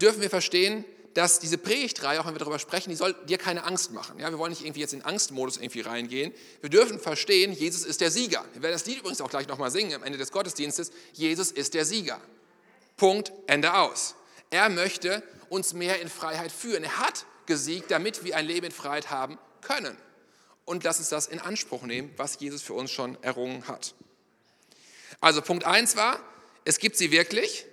dürfen 0.00 0.22
wir 0.22 0.30
verstehen, 0.30 0.84
dass 1.14 1.38
diese 1.38 1.58
Predigtreihe, 1.58 2.20
auch 2.20 2.26
wenn 2.26 2.34
wir 2.34 2.40
darüber 2.40 2.58
sprechen, 2.58 2.90
die 2.90 2.96
soll 2.96 3.14
dir 3.26 3.38
keine 3.38 3.64
Angst 3.64 3.92
machen. 3.92 4.18
Ja, 4.18 4.30
wir 4.30 4.38
wollen 4.38 4.50
nicht 4.50 4.62
irgendwie 4.62 4.80
jetzt 4.80 4.92
in 4.92 5.02
Angstmodus 5.02 5.56
irgendwie 5.56 5.80
reingehen. 5.80 6.32
Wir 6.60 6.70
dürfen 6.70 6.98
verstehen, 6.98 7.52
Jesus 7.52 7.84
ist 7.84 8.00
der 8.00 8.10
Sieger. 8.10 8.44
Wir 8.52 8.62
werden 8.62 8.72
das 8.72 8.86
Lied 8.86 8.98
übrigens 8.98 9.20
auch 9.20 9.30
gleich 9.30 9.46
nochmal 9.46 9.70
singen 9.70 9.94
am 9.94 10.02
Ende 10.02 10.18
des 10.18 10.32
Gottesdienstes. 10.32 10.90
Jesus 11.12 11.52
ist 11.52 11.74
der 11.74 11.84
Sieger. 11.84 12.20
Punkt, 12.96 13.32
Ende 13.46 13.74
aus. 13.74 14.14
Er 14.50 14.68
möchte 14.68 15.22
uns 15.48 15.72
mehr 15.72 16.00
in 16.00 16.08
Freiheit 16.08 16.52
führen. 16.52 16.84
Er 16.84 16.98
hat 16.98 17.26
gesiegt, 17.46 17.90
damit 17.90 18.24
wir 18.24 18.36
ein 18.36 18.46
Leben 18.46 18.66
in 18.66 18.72
Freiheit 18.72 19.10
haben 19.10 19.38
können. 19.60 19.96
Und 20.64 20.84
lass 20.84 20.98
uns 20.98 21.08
das 21.08 21.26
in 21.26 21.40
Anspruch 21.40 21.82
nehmen, 21.82 22.12
was 22.16 22.38
Jesus 22.40 22.62
für 22.62 22.74
uns 22.74 22.90
schon 22.90 23.22
errungen 23.22 23.66
hat. 23.68 23.94
Also 25.20 25.42
Punkt 25.42 25.64
1 25.64 25.96
war, 25.96 26.20
es 26.64 26.78
gibt 26.78 26.96
sie 26.96 27.10
wirklich. 27.10 27.66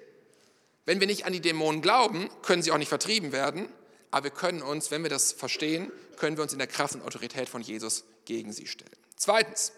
Wenn 0.86 1.00
wir 1.00 1.08
nicht 1.08 1.25
an 1.25 1.34
die 1.34 1.40
Dämonen 1.40 1.82
glauben, 1.82 2.30
können 2.42 2.62
sie 2.62 2.72
auch 2.72 2.78
nicht 2.78 2.90
vertrieben 2.90 3.32
werden. 3.32 3.70
Aber 4.10 4.25
wir 4.25 4.32
können 4.32 4.62
uns, 4.62 4.92
wenn 4.92 5.04
wir 5.04 5.10
das 5.10 5.32
verstehen, 5.32 5.92
können 6.18 6.36
wir 6.36 6.44
uns 6.44 6.54
in 6.54 6.60
der 6.60 6.68
Kraft 6.68 6.96
und 6.96 7.04
Autorität 7.04 7.48
von 7.48 7.62
Jesus 7.62 8.04
gegen 8.25 8.51
sie 8.51 8.68
stellen. 8.68 8.92
Zweitens, 9.16 9.72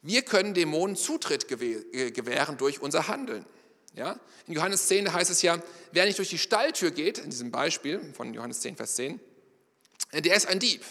wir 0.00 0.22
können 0.22 0.54
Dämonen 0.54 0.96
Zutritt 0.96 1.50
äh, 1.50 2.10
gewähren 2.10 2.56
durch 2.56 2.80
unser 2.80 3.08
Handeln. 3.08 3.44
Ja? 3.94 4.18
In 4.46 4.54
Johannes 4.54 4.86
10 4.88 5.04
da 5.06 5.12
heißt 5.12 5.30
es 5.30 5.42
ja, 5.42 5.62
wer 5.92 6.04
nicht 6.06 6.18
durch 6.18 6.30
die 6.30 6.38
Stalltür 6.38 6.90
geht, 6.90 7.18
in 7.18 7.30
diesem 7.30 7.50
Beispiel 7.50 8.12
von 8.14 8.32
Johannes 8.34 8.60
10, 8.60 8.76
Vers 8.76 8.96
10, 8.96 9.20
der 10.12 10.34
ist 10.34 10.46
ein 10.46 10.58
Dieb. 10.58 10.82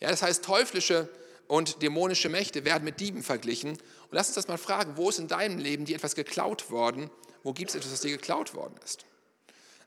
Ja, 0.00 0.10
das 0.10 0.22
heißt, 0.22 0.44
teuflische 0.44 1.08
und 1.48 1.82
dämonische 1.82 2.28
Mächte 2.28 2.64
werden 2.64 2.84
mit 2.84 3.00
Dieben 3.00 3.22
verglichen. 3.22 3.70
Und 3.70 4.12
lass 4.12 4.28
uns 4.28 4.36
das 4.36 4.48
mal 4.48 4.58
fragen, 4.58 4.96
wo 4.96 5.08
ist 5.08 5.18
in 5.18 5.28
deinem 5.28 5.58
Leben 5.58 5.84
dir 5.84 5.96
etwas 5.96 6.14
geklaut 6.14 6.70
worden? 6.70 7.10
Wo 7.42 7.52
gibt 7.52 7.70
es 7.70 7.76
etwas, 7.76 7.92
was 7.92 8.00
dir 8.02 8.10
geklaut 8.10 8.54
worden 8.54 8.74
ist? 8.84 9.04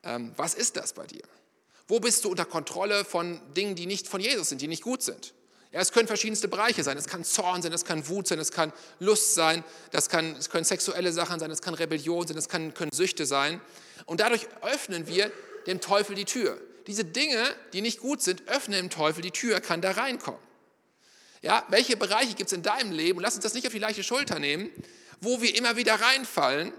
Ähm, 0.03 0.33
was 0.35 0.53
ist 0.53 0.75
das 0.77 0.93
bei 0.93 1.05
dir? 1.05 1.23
Wo 1.87 1.99
bist 1.99 2.25
du 2.25 2.29
unter 2.29 2.45
Kontrolle 2.45 3.05
von 3.05 3.39
Dingen, 3.53 3.75
die 3.75 3.85
nicht 3.85 4.07
von 4.07 4.21
Jesus 4.21 4.49
sind, 4.49 4.61
die 4.61 4.67
nicht 4.67 4.83
gut 4.83 5.03
sind? 5.03 5.33
Ja, 5.71 5.79
es 5.79 5.93
können 5.93 6.07
verschiedenste 6.07 6.49
Bereiche 6.49 6.83
sein. 6.83 6.97
Es 6.97 7.07
kann 7.07 7.23
Zorn 7.23 7.61
sein, 7.61 7.71
es 7.71 7.85
kann 7.85 8.07
Wut 8.09 8.27
sein, 8.27 8.39
es 8.39 8.51
kann 8.51 8.73
Lust 8.99 9.35
sein, 9.35 9.63
das 9.91 10.09
kann, 10.09 10.35
es 10.35 10.49
können 10.49 10.65
sexuelle 10.65 11.13
Sachen 11.13 11.39
sein, 11.39 11.49
es 11.49 11.61
kann 11.61 11.73
Rebellion 11.73 12.27
sein, 12.27 12.37
es 12.37 12.49
kann, 12.49 12.73
können 12.73 12.91
Süchte 12.91 13.25
sein. 13.25 13.61
Und 14.05 14.19
dadurch 14.19 14.47
öffnen 14.61 15.07
wir 15.07 15.31
dem 15.67 15.79
Teufel 15.79 16.15
die 16.15 16.25
Tür. 16.25 16.59
Diese 16.87 17.05
Dinge, 17.05 17.55
die 17.71 17.81
nicht 17.81 17.99
gut 17.99 18.21
sind, 18.21 18.47
öffnen 18.49 18.77
dem 18.77 18.89
Teufel 18.89 19.21
die 19.21 19.31
Tür, 19.31 19.61
kann 19.61 19.81
da 19.81 19.91
reinkommen. 19.91 20.41
Ja, 21.41 21.65
welche 21.69 21.95
Bereiche 21.95 22.35
gibt 22.35 22.51
es 22.51 22.53
in 22.53 22.63
deinem 22.63 22.91
Leben? 22.91 23.19
lass 23.19 23.35
uns 23.35 23.43
das 23.43 23.53
nicht 23.53 23.65
auf 23.65 23.73
die 23.73 23.79
leichte 23.79 24.03
Schulter 24.03 24.39
nehmen, 24.39 24.69
wo 25.21 25.41
wir 25.41 25.55
immer 25.55 25.77
wieder 25.77 25.95
reinfallen, 25.95 26.73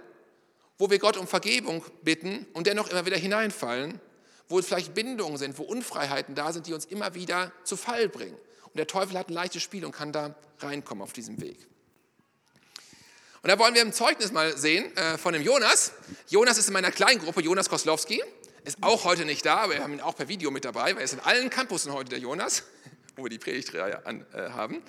wo 0.78 0.90
wir 0.90 0.98
Gott 0.98 1.16
um 1.16 1.26
Vergebung 1.26 1.84
bitten 2.02 2.46
und 2.52 2.66
dennoch 2.66 2.90
immer 2.90 3.06
wieder 3.06 3.16
hineinfallen, 3.16 4.00
wo 4.48 4.60
vielleicht 4.60 4.94
Bindungen 4.94 5.38
sind, 5.38 5.58
wo 5.58 5.62
Unfreiheiten 5.62 6.34
da 6.34 6.52
sind, 6.52 6.66
die 6.66 6.74
uns 6.74 6.84
immer 6.84 7.14
wieder 7.14 7.52
zu 7.64 7.76
Fall 7.76 8.08
bringen. 8.08 8.36
Und 8.72 8.78
der 8.78 8.86
Teufel 8.86 9.18
hat 9.18 9.28
ein 9.28 9.34
leichtes 9.34 9.62
Spiel 9.62 9.84
und 9.84 9.92
kann 9.92 10.12
da 10.12 10.34
reinkommen 10.60 11.02
auf 11.02 11.12
diesem 11.12 11.40
Weg. 11.40 11.58
Und 13.42 13.48
da 13.50 13.58
wollen 13.58 13.74
wir 13.74 13.82
ein 13.82 13.92
Zeugnis 13.92 14.32
mal 14.32 14.56
sehen 14.56 14.96
äh, 14.96 15.18
von 15.18 15.32
dem 15.32 15.42
Jonas. 15.42 15.92
Jonas 16.28 16.58
ist 16.58 16.68
in 16.68 16.72
meiner 16.72 16.92
Kleingruppe, 16.92 17.42
Jonas 17.42 17.68
Koslowski, 17.68 18.22
ist 18.64 18.78
auch 18.82 19.04
heute 19.04 19.24
nicht 19.24 19.44
da, 19.44 19.56
aber 19.56 19.74
wir 19.74 19.82
haben 19.82 19.94
ihn 19.94 20.00
auch 20.00 20.14
per 20.14 20.28
Video 20.28 20.50
mit 20.50 20.64
dabei, 20.64 20.94
weil 20.94 20.98
er 20.98 21.04
ist 21.04 21.14
in 21.14 21.20
allen 21.20 21.50
Campussen 21.50 21.92
heute 21.92 22.10
der 22.10 22.18
Jonas 22.20 22.62
wo 23.16 23.24
wir 23.24 23.30
die 23.30 23.38
Predigtreihe 23.38 24.04
an, 24.06 24.24
äh, 24.34 24.50
haben. 24.50 24.82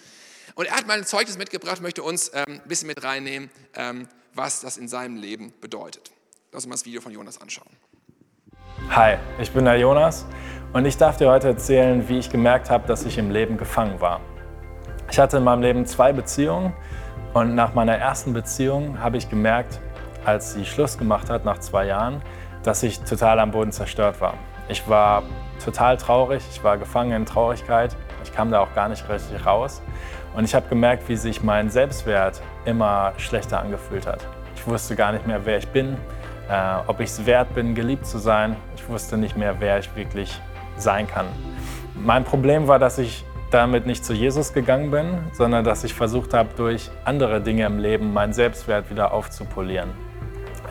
Und 0.56 0.66
er 0.68 0.76
hat 0.76 0.88
mal 0.88 0.98
ein 0.98 1.06
Zeugnis 1.06 1.38
mitgebracht, 1.38 1.82
möchte 1.82 2.04
uns 2.04 2.32
ähm, 2.34 2.44
ein 2.48 2.62
bisschen 2.68 2.88
mit 2.88 3.04
reinnehmen, 3.04 3.50
ähm, 3.76 4.08
was 4.34 4.62
das 4.62 4.78
in 4.78 4.88
seinem 4.88 5.18
Leben 5.18 5.54
bedeutet. 5.62 6.12
Lass 6.52 6.64
uns 6.64 6.70
mal 6.70 6.76
das 6.76 6.86
Video 6.86 7.02
von 7.02 7.12
Jonas 7.12 7.42
anschauen. 7.42 7.70
Hi, 8.90 9.18
ich 9.40 9.52
bin 9.52 9.66
der 9.66 9.78
Jonas 9.78 10.26
und 10.74 10.86
ich 10.86 10.98
darf 10.98 11.18
dir 11.18 11.30
heute 11.30 11.48
erzählen, 11.48 12.08
wie 12.10 12.18
ich 12.20 12.30
gemerkt 12.30 12.70
habe, 12.70 12.88
dass 12.88 13.06
ich 13.06 13.18
im 13.18 13.32
Leben 13.32 13.58
gefangen 13.58 14.02
war. 14.02 14.20
Ich 15.10 15.20
hatte 15.20 15.38
in 15.38 15.44
meinem 15.44 15.62
Leben 15.62 15.86
zwei 15.86 16.12
Beziehungen 16.12 16.74
und 17.34 17.56
nach 17.56 17.74
meiner 17.74 17.96
ersten 17.96 18.34
Beziehung 18.34 19.00
habe 19.00 19.18
ich 19.18 19.30
gemerkt, 19.30 19.80
als 20.26 20.54
sie 20.54 20.66
Schluss 20.66 20.98
gemacht 20.98 21.30
hat 21.30 21.46
nach 21.46 21.60
zwei 21.60 21.86
Jahren, 21.86 22.22
dass 22.64 22.84
ich 22.84 23.02
total 23.02 23.40
am 23.40 23.52
Boden 23.52 23.72
zerstört 23.72 24.20
war. 24.22 24.34
Ich 24.70 24.88
war 24.90 25.24
total 25.64 25.98
traurig, 25.98 26.44
ich 26.52 26.64
war 26.64 26.78
gefangen 26.78 27.12
in 27.12 27.26
Traurigkeit 27.26 27.96
ich 28.24 28.34
kam 28.34 28.50
da 28.52 28.62
auch 28.62 28.74
gar 28.74 28.90
nicht 28.90 29.08
richtig 29.10 29.46
raus. 29.46 29.82
Und 30.34 30.46
ich 30.46 30.56
habe 30.56 30.68
gemerkt, 30.68 31.08
wie 31.08 31.16
sich 31.16 31.44
mein 31.44 31.70
Selbstwert 31.70 32.42
immer 32.66 33.14
schlechter 33.18 33.60
angefühlt 33.60 34.08
hat. 34.08 34.26
Ich 34.56 34.66
wusste 34.66 34.96
gar 34.96 35.12
nicht 35.12 35.28
mehr, 35.28 35.46
wer 35.46 35.58
ich 35.58 35.68
bin, 35.68 35.98
äh, 36.50 36.76
ob 36.88 37.00
ich 37.00 37.10
es 37.10 37.26
wert 37.26 37.54
bin, 37.54 37.76
geliebt 37.76 38.08
zu 38.08 38.18
sein. 38.18 38.56
Ich 38.76 38.88
wusste 38.90 39.18
nicht 39.18 39.38
mehr, 39.38 39.56
wer 39.60 39.78
ich 39.78 39.96
wirklich 39.96 40.42
sein 40.78 41.08
kann. 41.08 41.26
Mein 41.96 42.24
Problem 42.24 42.68
war, 42.68 42.80
dass 42.80 42.98
ich 42.98 43.26
damit 43.52 43.86
nicht 43.86 44.04
zu 44.04 44.14
Jesus 44.14 44.54
gegangen 44.54 44.90
bin, 44.90 45.20
sondern 45.32 45.64
dass 45.64 45.84
ich 45.84 45.94
versucht 45.94 46.34
habe, 46.34 46.50
durch 46.56 46.90
andere 47.06 47.40
Dinge 47.40 47.66
im 47.66 47.78
Leben 47.78 48.12
meinen 48.12 48.34
Selbstwert 48.34 48.90
wieder 48.90 49.14
aufzupolieren. 49.14 49.92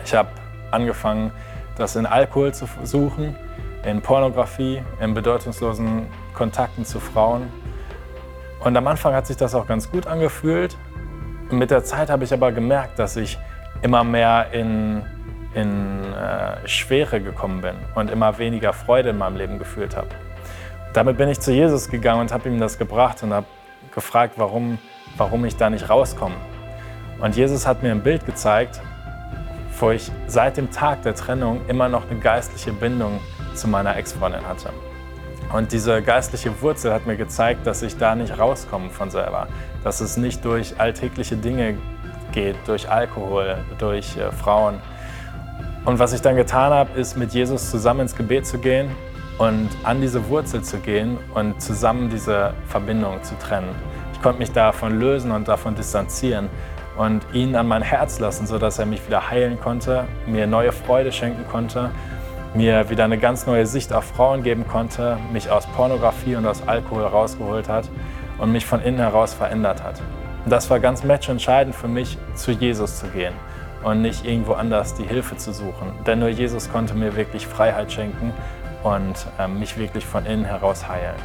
Ich 0.03 0.13
habe 0.13 0.29
angefangen, 0.71 1.31
das 1.77 1.95
in 1.95 2.05
Alkohol 2.05 2.53
zu 2.53 2.67
suchen, 2.83 3.35
in 3.85 4.01
Pornografie, 4.01 4.81
in 4.99 5.13
bedeutungslosen 5.13 6.07
Kontakten 6.33 6.85
zu 6.85 6.99
Frauen. 6.99 7.43
Und 8.59 8.75
am 8.75 8.87
Anfang 8.87 9.13
hat 9.13 9.27
sich 9.27 9.37
das 9.37 9.55
auch 9.55 9.67
ganz 9.67 9.89
gut 9.89 10.07
angefühlt. 10.07 10.77
Mit 11.51 11.71
der 11.71 11.83
Zeit 11.83 12.09
habe 12.09 12.23
ich 12.23 12.33
aber 12.33 12.51
gemerkt, 12.51 12.99
dass 12.99 13.15
ich 13.15 13.37
immer 13.81 14.03
mehr 14.03 14.47
in, 14.51 15.03
in 15.53 16.03
äh, 16.13 16.67
Schwere 16.67 17.21
gekommen 17.21 17.61
bin 17.61 17.75
und 17.95 18.09
immer 18.09 18.37
weniger 18.37 18.73
Freude 18.73 19.09
in 19.09 19.17
meinem 19.17 19.37
Leben 19.37 19.59
gefühlt 19.59 19.95
habe. 19.95 20.09
Damit 20.93 21.17
bin 21.17 21.29
ich 21.29 21.39
zu 21.39 21.51
Jesus 21.51 21.89
gegangen 21.89 22.21
und 22.21 22.31
habe 22.31 22.49
ihm 22.49 22.59
das 22.59 22.77
gebracht 22.77 23.23
und 23.23 23.33
habe 23.33 23.47
gefragt, 23.93 24.33
warum, 24.37 24.77
warum 25.17 25.45
ich 25.45 25.55
da 25.55 25.69
nicht 25.69 25.89
rauskomme. 25.89 26.35
Und 27.19 27.35
Jesus 27.35 27.65
hat 27.65 27.83
mir 27.83 27.91
ein 27.91 28.01
Bild 28.01 28.25
gezeigt, 28.25 28.81
wo 29.79 29.91
ich 29.91 30.11
seit 30.27 30.57
dem 30.57 30.71
Tag 30.71 31.01
der 31.03 31.15
Trennung 31.15 31.61
immer 31.67 31.89
noch 31.89 32.09
eine 32.09 32.19
geistliche 32.19 32.71
Bindung 32.71 33.19
zu 33.53 33.67
meiner 33.67 33.95
Ex-Freundin 33.95 34.47
hatte. 34.47 34.69
Und 35.51 35.71
diese 35.71 36.01
geistliche 36.01 36.61
Wurzel 36.61 36.91
hat 36.91 37.05
mir 37.05 37.15
gezeigt, 37.15 37.67
dass 37.67 37.83
ich 37.83 37.97
da 37.97 38.15
nicht 38.15 38.37
rauskomme 38.39 38.89
von 38.89 39.11
selber. 39.11 39.47
Dass 39.83 40.01
es 40.01 40.17
nicht 40.17 40.43
durch 40.45 40.79
alltägliche 40.79 41.35
Dinge 41.35 41.77
geht, 42.31 42.55
durch 42.65 42.89
Alkohol, 42.89 43.57
durch 43.77 44.17
äh, 44.17 44.31
Frauen. 44.31 44.79
Und 45.85 45.99
was 45.99 46.13
ich 46.13 46.21
dann 46.21 46.35
getan 46.35 46.71
habe, 46.71 46.99
ist 46.99 47.17
mit 47.17 47.33
Jesus 47.33 47.69
zusammen 47.69 48.01
ins 48.01 48.15
Gebet 48.15 48.45
zu 48.45 48.57
gehen 48.57 48.89
und 49.37 49.69
an 49.83 49.99
diese 49.99 50.29
Wurzel 50.29 50.61
zu 50.61 50.77
gehen 50.77 51.17
und 51.33 51.61
zusammen 51.61 52.09
diese 52.09 52.53
Verbindung 52.67 53.21
zu 53.23 53.37
trennen. 53.37 53.69
Ich 54.13 54.21
konnte 54.21 54.39
mich 54.39 54.51
davon 54.51 54.99
lösen 54.99 55.31
und 55.31 55.47
davon 55.47 55.75
distanzieren 55.75 56.47
und 56.97 57.25
ihn 57.33 57.55
an 57.55 57.67
mein 57.67 57.81
Herz 57.81 58.19
lassen, 58.19 58.47
sodass 58.47 58.79
er 58.79 58.85
mich 58.85 59.05
wieder 59.05 59.29
heilen 59.29 59.59
konnte, 59.59 60.05
mir 60.25 60.47
neue 60.47 60.71
Freude 60.71 61.11
schenken 61.11 61.45
konnte 61.51 61.89
mir 62.55 62.89
wieder 62.89 63.03
eine 63.03 63.17
ganz 63.17 63.47
neue 63.47 63.65
Sicht 63.65 63.93
auf 63.93 64.05
Frauen 64.05 64.43
geben 64.43 64.67
konnte, 64.67 65.17
mich 65.31 65.49
aus 65.49 65.65
Pornografie 65.67 66.35
und 66.35 66.45
aus 66.45 66.61
Alkohol 66.67 67.03
rausgeholt 67.03 67.67
hat 67.67 67.89
und 68.37 68.51
mich 68.51 68.65
von 68.65 68.81
innen 68.81 68.99
heraus 68.99 69.33
verändert 69.33 69.83
hat. 69.83 70.01
Und 70.45 70.51
das 70.51 70.69
war 70.69 70.79
ganz 70.79 71.03
matchentscheidend 71.03 71.75
für 71.75 71.87
mich, 71.87 72.17
zu 72.35 72.51
Jesus 72.51 72.99
zu 72.99 73.07
gehen 73.07 73.33
und 73.83 74.01
nicht 74.01 74.25
irgendwo 74.25 74.53
anders 74.53 74.95
die 74.95 75.03
Hilfe 75.03 75.37
zu 75.37 75.53
suchen. 75.53 75.93
Denn 76.05 76.19
nur 76.19 76.29
Jesus 76.29 76.71
konnte 76.71 76.93
mir 76.93 77.15
wirklich 77.15 77.45
Freiheit 77.47 77.91
schenken 77.91 78.33
und 78.83 79.15
äh, 79.39 79.47
mich 79.47 79.77
wirklich 79.77 80.05
von 80.05 80.25
innen 80.25 80.45
heraus 80.45 80.87
heilen. 80.87 81.15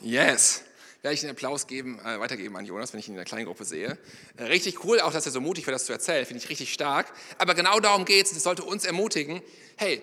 Yes 0.00 0.64
werde 1.02 1.14
ich 1.14 1.20
den 1.20 1.30
Applaus 1.30 1.66
geben, 1.66 1.98
äh, 2.04 2.20
weitergeben 2.20 2.56
an 2.56 2.64
Jonas, 2.64 2.92
wenn 2.92 3.00
ich 3.00 3.08
ihn 3.08 3.14
in 3.14 3.16
der 3.16 3.24
kleinen 3.24 3.46
Gruppe 3.46 3.64
sehe. 3.64 3.98
Äh, 4.36 4.44
richtig 4.44 4.84
cool, 4.84 5.00
auch 5.00 5.12
dass 5.12 5.26
er 5.26 5.32
so 5.32 5.40
mutig 5.40 5.66
war, 5.66 5.72
das 5.72 5.84
zu 5.84 5.92
erzählen, 5.92 6.24
finde 6.24 6.42
ich 6.42 6.48
richtig 6.48 6.72
stark. 6.72 7.12
Aber 7.38 7.54
genau 7.54 7.80
darum 7.80 8.04
geht 8.04 8.26
es, 8.26 8.32
das 8.32 8.44
sollte 8.44 8.62
uns 8.62 8.84
ermutigen, 8.84 9.42
hey, 9.76 10.00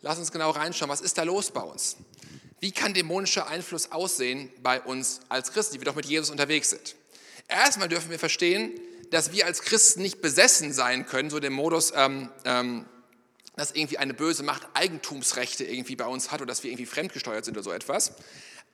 lass 0.00 0.18
uns 0.18 0.32
genau 0.32 0.50
reinschauen, 0.50 0.90
was 0.90 1.02
ist 1.02 1.18
da 1.18 1.24
los 1.24 1.50
bei 1.50 1.60
uns? 1.60 1.96
Wie 2.60 2.72
kann 2.72 2.92
dämonischer 2.92 3.46
Einfluss 3.46 3.90
aussehen 3.90 4.50
bei 4.62 4.80
uns 4.80 5.20
als 5.30 5.52
Christen, 5.52 5.74
die 5.74 5.80
wir 5.80 5.86
doch 5.86 5.94
mit 5.94 6.06
Jesus 6.06 6.30
unterwegs 6.30 6.70
sind? 6.70 6.94
Erstmal 7.48 7.88
dürfen 7.88 8.10
wir 8.10 8.18
verstehen, 8.18 8.78
dass 9.10 9.32
wir 9.32 9.46
als 9.46 9.62
Christen 9.62 10.02
nicht 10.02 10.20
besessen 10.20 10.72
sein 10.72 11.06
können, 11.06 11.30
so 11.30 11.40
dem 11.40 11.54
Modus, 11.54 11.92
ähm, 11.96 12.30
ähm, 12.44 12.84
dass 13.56 13.72
irgendwie 13.72 13.98
eine 13.98 14.14
böse 14.14 14.42
Macht 14.42 14.68
Eigentumsrechte 14.74 15.64
irgendwie 15.64 15.96
bei 15.96 16.06
uns 16.06 16.30
hat 16.30 16.40
oder 16.40 16.48
dass 16.48 16.62
wir 16.62 16.70
irgendwie 16.70 16.86
fremdgesteuert 16.86 17.44
sind 17.44 17.56
oder 17.56 17.64
so 17.64 17.72
etwas. 17.72 18.12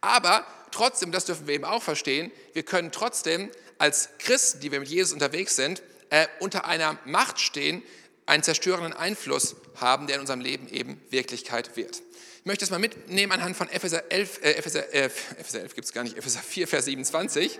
Aber 0.00 0.46
trotzdem, 0.72 1.12
das 1.12 1.24
dürfen 1.24 1.46
wir 1.46 1.54
eben 1.54 1.64
auch 1.64 1.82
verstehen, 1.82 2.30
wir 2.52 2.64
können 2.64 2.92
trotzdem 2.92 3.50
als 3.78 4.10
Christen, 4.18 4.60
die 4.60 4.72
wir 4.72 4.80
mit 4.80 4.88
Jesus 4.88 5.12
unterwegs 5.12 5.56
sind, 5.56 5.82
äh, 6.10 6.26
unter 6.40 6.66
einer 6.66 6.98
Macht 7.04 7.40
stehen, 7.40 7.82
einen 8.26 8.42
zerstörenden 8.42 8.92
Einfluss 8.92 9.56
haben, 9.76 10.06
der 10.06 10.16
in 10.16 10.20
unserem 10.20 10.40
Leben 10.40 10.68
eben 10.68 11.00
Wirklichkeit 11.10 11.76
wird. 11.76 12.02
Möchte 12.46 12.64
es 12.64 12.70
mal 12.70 12.78
mitnehmen 12.78 13.32
anhand 13.32 13.56
von 13.56 13.68
Epheser 13.68 14.04
11, 14.08 14.38
äh, 14.40 14.52
Epheser, 14.52 14.94
äh, 14.94 15.06
Epheser 15.06 15.62
11 15.62 15.74
gibt 15.74 15.84
es 15.84 15.92
gar 15.92 16.04
nicht, 16.04 16.16
Epheser 16.16 16.38
4, 16.38 16.68
Vers 16.68 16.84
27, 16.84 17.58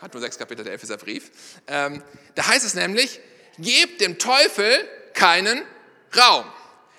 hat 0.00 0.14
nur 0.14 0.20
sechs 0.20 0.38
Kapitel 0.38 0.64
der 0.64 0.74
Epheserbrief. 0.74 1.32
Ähm, 1.66 2.04
da 2.36 2.46
heißt 2.46 2.64
es 2.64 2.74
nämlich, 2.74 3.18
gebt 3.58 4.00
dem 4.00 4.16
Teufel 4.20 4.88
keinen 5.12 5.60
Raum. 6.16 6.44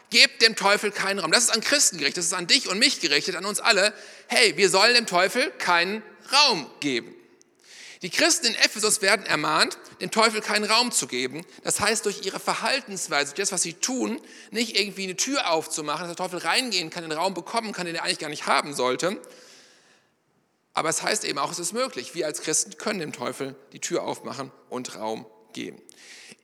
Gebt 0.09 0.41
dem 0.41 0.57
Teufel 0.57 0.91
keinen 0.91 1.19
Raum. 1.19 1.31
Das 1.31 1.45
ist 1.45 1.49
an 1.49 1.61
Christen 1.61 1.97
gerichtet, 1.97 2.17
das 2.17 2.25
ist 2.25 2.33
an 2.33 2.45
dich 2.45 2.67
und 2.67 2.77
mich 2.77 2.99
gerichtet, 2.99 3.37
an 3.37 3.45
uns 3.45 3.61
alle. 3.61 3.93
Hey, 4.27 4.57
wir 4.57 4.69
sollen 4.69 4.93
dem 4.93 5.05
Teufel 5.05 5.49
keinen 5.59 6.03
Raum 6.33 6.69
geben. 6.81 7.15
Die 8.01 8.09
Christen 8.09 8.47
in 8.47 8.55
Ephesus 8.55 9.01
werden 9.01 9.25
ermahnt, 9.25 9.77
dem 10.01 10.11
Teufel 10.11 10.41
keinen 10.41 10.65
Raum 10.65 10.91
zu 10.91 11.07
geben. 11.07 11.45
Das 11.63 11.79
heißt, 11.79 12.05
durch 12.05 12.25
ihre 12.25 12.39
Verhaltensweise, 12.39 13.33
durch 13.33 13.47
das, 13.47 13.51
was 13.51 13.63
sie 13.63 13.73
tun, 13.73 14.21
nicht 14.51 14.79
irgendwie 14.79 15.05
eine 15.05 15.15
Tür 15.15 15.49
aufzumachen, 15.51 16.07
dass 16.07 16.15
der 16.15 16.25
Teufel 16.25 16.39
reingehen 16.39 16.89
kann, 16.89 17.03
den 17.03 17.11
Raum 17.11 17.33
bekommen 17.33 17.71
kann, 17.73 17.85
den 17.85 17.95
er 17.95 18.03
eigentlich 18.03 18.19
gar 18.19 18.29
nicht 18.29 18.45
haben 18.45 18.75
sollte. 18.75 19.19
Aber 20.73 20.89
es 20.89 21.01
heißt 21.01 21.23
eben 21.23 21.39
auch, 21.39 21.51
es 21.51 21.57
ist 21.57 21.73
möglich. 21.73 22.13
Wir 22.13 22.27
als 22.27 22.41
Christen 22.41 22.77
können 22.77 22.99
dem 22.99 23.13
Teufel 23.13 23.55
die 23.73 23.79
Tür 23.79 24.03
aufmachen 24.03 24.51
und 24.69 24.95
Raum 24.95 25.25
geben. 25.53 25.81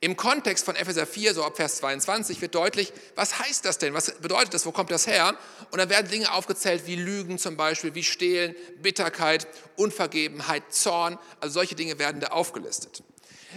Im 0.04 0.18
Kontext 0.18 0.66
von 0.66 0.76
Epheser 0.76 1.06
4, 1.06 1.32
so 1.32 1.42
ab 1.44 1.56
Vers 1.56 1.76
22, 1.76 2.42
wird 2.42 2.54
deutlich, 2.54 2.92
was 3.14 3.38
heißt 3.38 3.64
das 3.64 3.78
denn? 3.78 3.94
Was 3.94 4.10
bedeutet 4.16 4.52
das? 4.52 4.66
Wo 4.66 4.70
kommt 4.70 4.90
das 4.90 5.06
her? 5.06 5.34
Und 5.70 5.78
da 5.78 5.88
werden 5.88 6.10
Dinge 6.10 6.30
aufgezählt 6.30 6.86
wie 6.86 6.96
Lügen 6.96 7.38
zum 7.38 7.56
Beispiel, 7.56 7.94
wie 7.94 8.02
Stehlen, 8.02 8.54
Bitterkeit, 8.82 9.46
Unvergebenheit, 9.76 10.64
Zorn. 10.68 11.18
Also 11.40 11.54
solche 11.54 11.74
Dinge 11.74 11.98
werden 11.98 12.20
da 12.20 12.26
aufgelistet. 12.26 13.02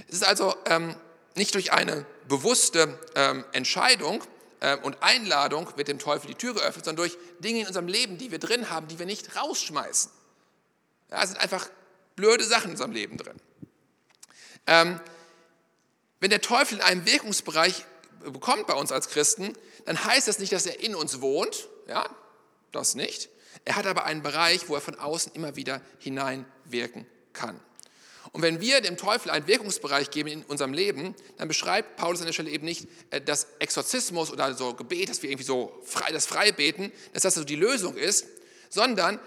Es 0.07 0.15
ist 0.15 0.23
also 0.25 0.55
ähm, 0.67 0.95
nicht 1.35 1.53
durch 1.53 1.73
eine 1.73 2.05
bewusste 2.29 2.97
ähm, 3.15 3.43
Entscheidung 3.51 4.23
äh, 4.61 4.77
und 4.77 5.03
Einladung 5.03 5.67
wird 5.75 5.89
dem 5.89 5.99
Teufel 5.99 6.27
die 6.27 6.35
Tür 6.35 6.53
geöffnet, 6.53 6.85
sondern 6.85 7.09
durch 7.09 7.17
Dinge 7.39 7.59
in 7.59 7.67
unserem 7.67 7.89
Leben, 7.89 8.17
die 8.17 8.31
wir 8.31 8.39
drin 8.39 8.69
haben, 8.69 8.87
die 8.87 8.97
wir 8.99 9.05
nicht 9.05 9.35
rausschmeißen. 9.35 10.11
Ja, 11.11 11.23
es 11.23 11.31
sind 11.31 11.41
einfach 11.41 11.67
blöde 12.15 12.45
Sachen 12.45 12.67
in 12.67 12.71
unserem 12.71 12.93
Leben 12.93 13.17
drin. 13.17 13.37
Wenn 16.19 16.29
der 16.29 16.41
Teufel 16.41 16.77
in 16.77 16.83
einem 16.83 17.05
Wirkungsbereich 17.05 17.85
bekommt 18.23 18.67
bei 18.67 18.73
uns 18.73 18.91
als 18.91 19.09
Christen, 19.09 19.53
dann 19.85 20.03
heißt 20.03 20.27
das 20.27 20.39
nicht, 20.39 20.51
dass 20.51 20.65
er 20.65 20.79
in 20.81 20.95
uns 20.95 21.21
wohnt, 21.21 21.67
ja, 21.87 22.09
das 22.71 22.95
nicht. 22.95 23.29
Er 23.65 23.75
hat 23.75 23.85
aber 23.85 24.05
einen 24.05 24.21
Bereich, 24.21 24.69
wo 24.69 24.75
er 24.75 24.81
von 24.81 24.95
außen 24.95 25.33
immer 25.33 25.55
wieder 25.55 25.81
hineinwirken 25.99 27.05
kann. 27.33 27.59
Und 28.31 28.41
wenn 28.41 28.59
wir 28.59 28.81
dem 28.81 28.97
Teufel 28.97 29.31
einen 29.31 29.47
Wirkungsbereich 29.47 30.11
geben 30.11 30.29
in 30.29 30.43
unserem 30.43 30.73
Leben, 30.73 31.15
dann 31.37 31.47
beschreibt 31.47 31.95
Paulus 31.95 32.19
an 32.19 32.27
der 32.27 32.33
Stelle 32.33 32.49
eben 32.49 32.65
nicht 32.65 32.87
äh, 33.09 33.21
das 33.21 33.47
Exorzismus 33.59 34.31
oder 34.31 34.53
so 34.53 34.73
Gebet, 34.73 35.09
dass 35.09 35.23
wir 35.23 35.29
irgendwie 35.29 35.45
so 35.45 35.81
frei, 35.85 36.11
das 36.11 36.25
frei 36.25 36.51
beten, 36.51 36.91
dass 37.13 37.23
das 37.23 37.35
so 37.35 37.43
die 37.43 37.55
Lösung 37.55 37.95
ist, 37.95 38.27
sondern 38.69 39.19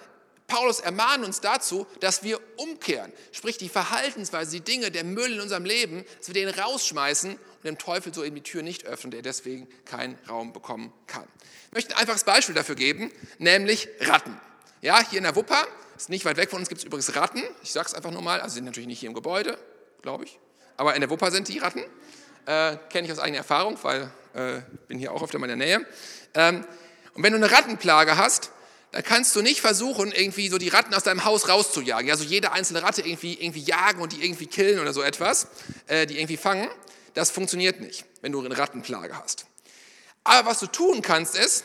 Paulus 0.50 0.80
ermahnt 0.80 1.24
uns 1.24 1.40
dazu, 1.40 1.86
dass 2.00 2.22
wir 2.24 2.40
umkehren. 2.56 3.12
Sprich, 3.30 3.56
die 3.56 3.68
Verhaltensweise, 3.68 4.50
die 4.50 4.60
Dinge, 4.60 4.90
der 4.90 5.04
Müll 5.04 5.32
in 5.32 5.40
unserem 5.40 5.64
Leben, 5.64 6.04
dass 6.18 6.26
wir 6.26 6.34
den 6.34 6.48
rausschmeißen 6.48 7.30
und 7.30 7.64
dem 7.64 7.78
Teufel 7.78 8.12
so 8.12 8.24
eben 8.24 8.34
die 8.34 8.42
Tür 8.42 8.62
nicht 8.62 8.84
öffnen, 8.84 9.12
der 9.12 9.22
deswegen 9.22 9.68
keinen 9.84 10.18
Raum 10.28 10.52
bekommen 10.52 10.92
kann. 11.06 11.26
Ich 11.68 11.72
möchte 11.72 11.94
ein 11.94 12.00
einfaches 12.00 12.24
Beispiel 12.24 12.54
dafür 12.54 12.74
geben, 12.74 13.12
nämlich 13.38 13.88
Ratten. 14.00 14.38
Ja, 14.82 15.00
hier 15.08 15.18
in 15.18 15.24
der 15.24 15.36
Wupper, 15.36 15.66
ist 15.96 16.08
nicht 16.08 16.24
weit 16.24 16.36
weg 16.36 16.50
von 16.50 16.58
uns, 16.58 16.68
gibt 16.68 16.80
es 16.80 16.84
übrigens 16.84 17.14
Ratten. 17.14 17.42
Ich 17.62 17.70
sage 17.72 17.86
es 17.86 17.94
einfach 17.94 18.10
nur 18.10 18.22
mal, 18.22 18.40
also 18.40 18.54
sind 18.54 18.64
natürlich 18.64 18.88
nicht 18.88 19.00
hier 19.00 19.08
im 19.08 19.14
Gebäude, 19.14 19.56
glaube 20.02 20.24
ich. 20.24 20.38
Aber 20.76 20.94
in 20.94 21.00
der 21.00 21.10
Wupper 21.10 21.30
sind 21.30 21.46
die 21.46 21.58
Ratten. 21.58 21.84
Äh, 22.46 22.76
Kenne 22.88 23.06
ich 23.06 23.12
aus 23.12 23.20
eigener 23.20 23.38
Erfahrung, 23.38 23.78
weil 23.82 24.10
äh, 24.34 24.62
bin 24.88 24.98
hier 24.98 25.12
auch 25.12 25.22
öfter 25.22 25.38
mal 25.38 25.48
in 25.48 25.58
der 25.58 25.78
Nähe. 25.78 25.86
Ähm, 26.34 26.64
und 27.14 27.22
wenn 27.22 27.32
du 27.32 27.36
eine 27.36 27.50
Rattenplage 27.50 28.16
hast, 28.16 28.50
da 28.92 29.02
kannst 29.02 29.36
du 29.36 29.42
nicht 29.42 29.60
versuchen, 29.60 30.10
irgendwie 30.10 30.48
so 30.48 30.58
die 30.58 30.68
Ratten 30.68 30.92
aus 30.94 31.04
deinem 31.04 31.24
Haus 31.24 31.48
rauszujagen. 31.48 32.08
Ja, 32.08 32.16
so 32.16 32.24
jede 32.24 32.52
einzelne 32.52 32.82
Ratte 32.82 33.02
irgendwie, 33.02 33.34
irgendwie 33.34 33.60
jagen 33.60 34.02
und 34.02 34.12
die 34.12 34.24
irgendwie 34.24 34.46
killen 34.46 34.80
oder 34.80 34.92
so 34.92 35.02
etwas, 35.02 35.46
äh, 35.86 36.06
die 36.06 36.18
irgendwie 36.18 36.36
fangen. 36.36 36.68
Das 37.14 37.30
funktioniert 37.30 37.80
nicht, 37.80 38.04
wenn 38.20 38.32
du 38.32 38.44
eine 38.44 38.56
Rattenplage 38.56 39.16
hast. 39.16 39.46
Aber 40.24 40.50
was 40.50 40.58
du 40.58 40.66
tun 40.66 41.02
kannst, 41.02 41.36
ist, 41.36 41.64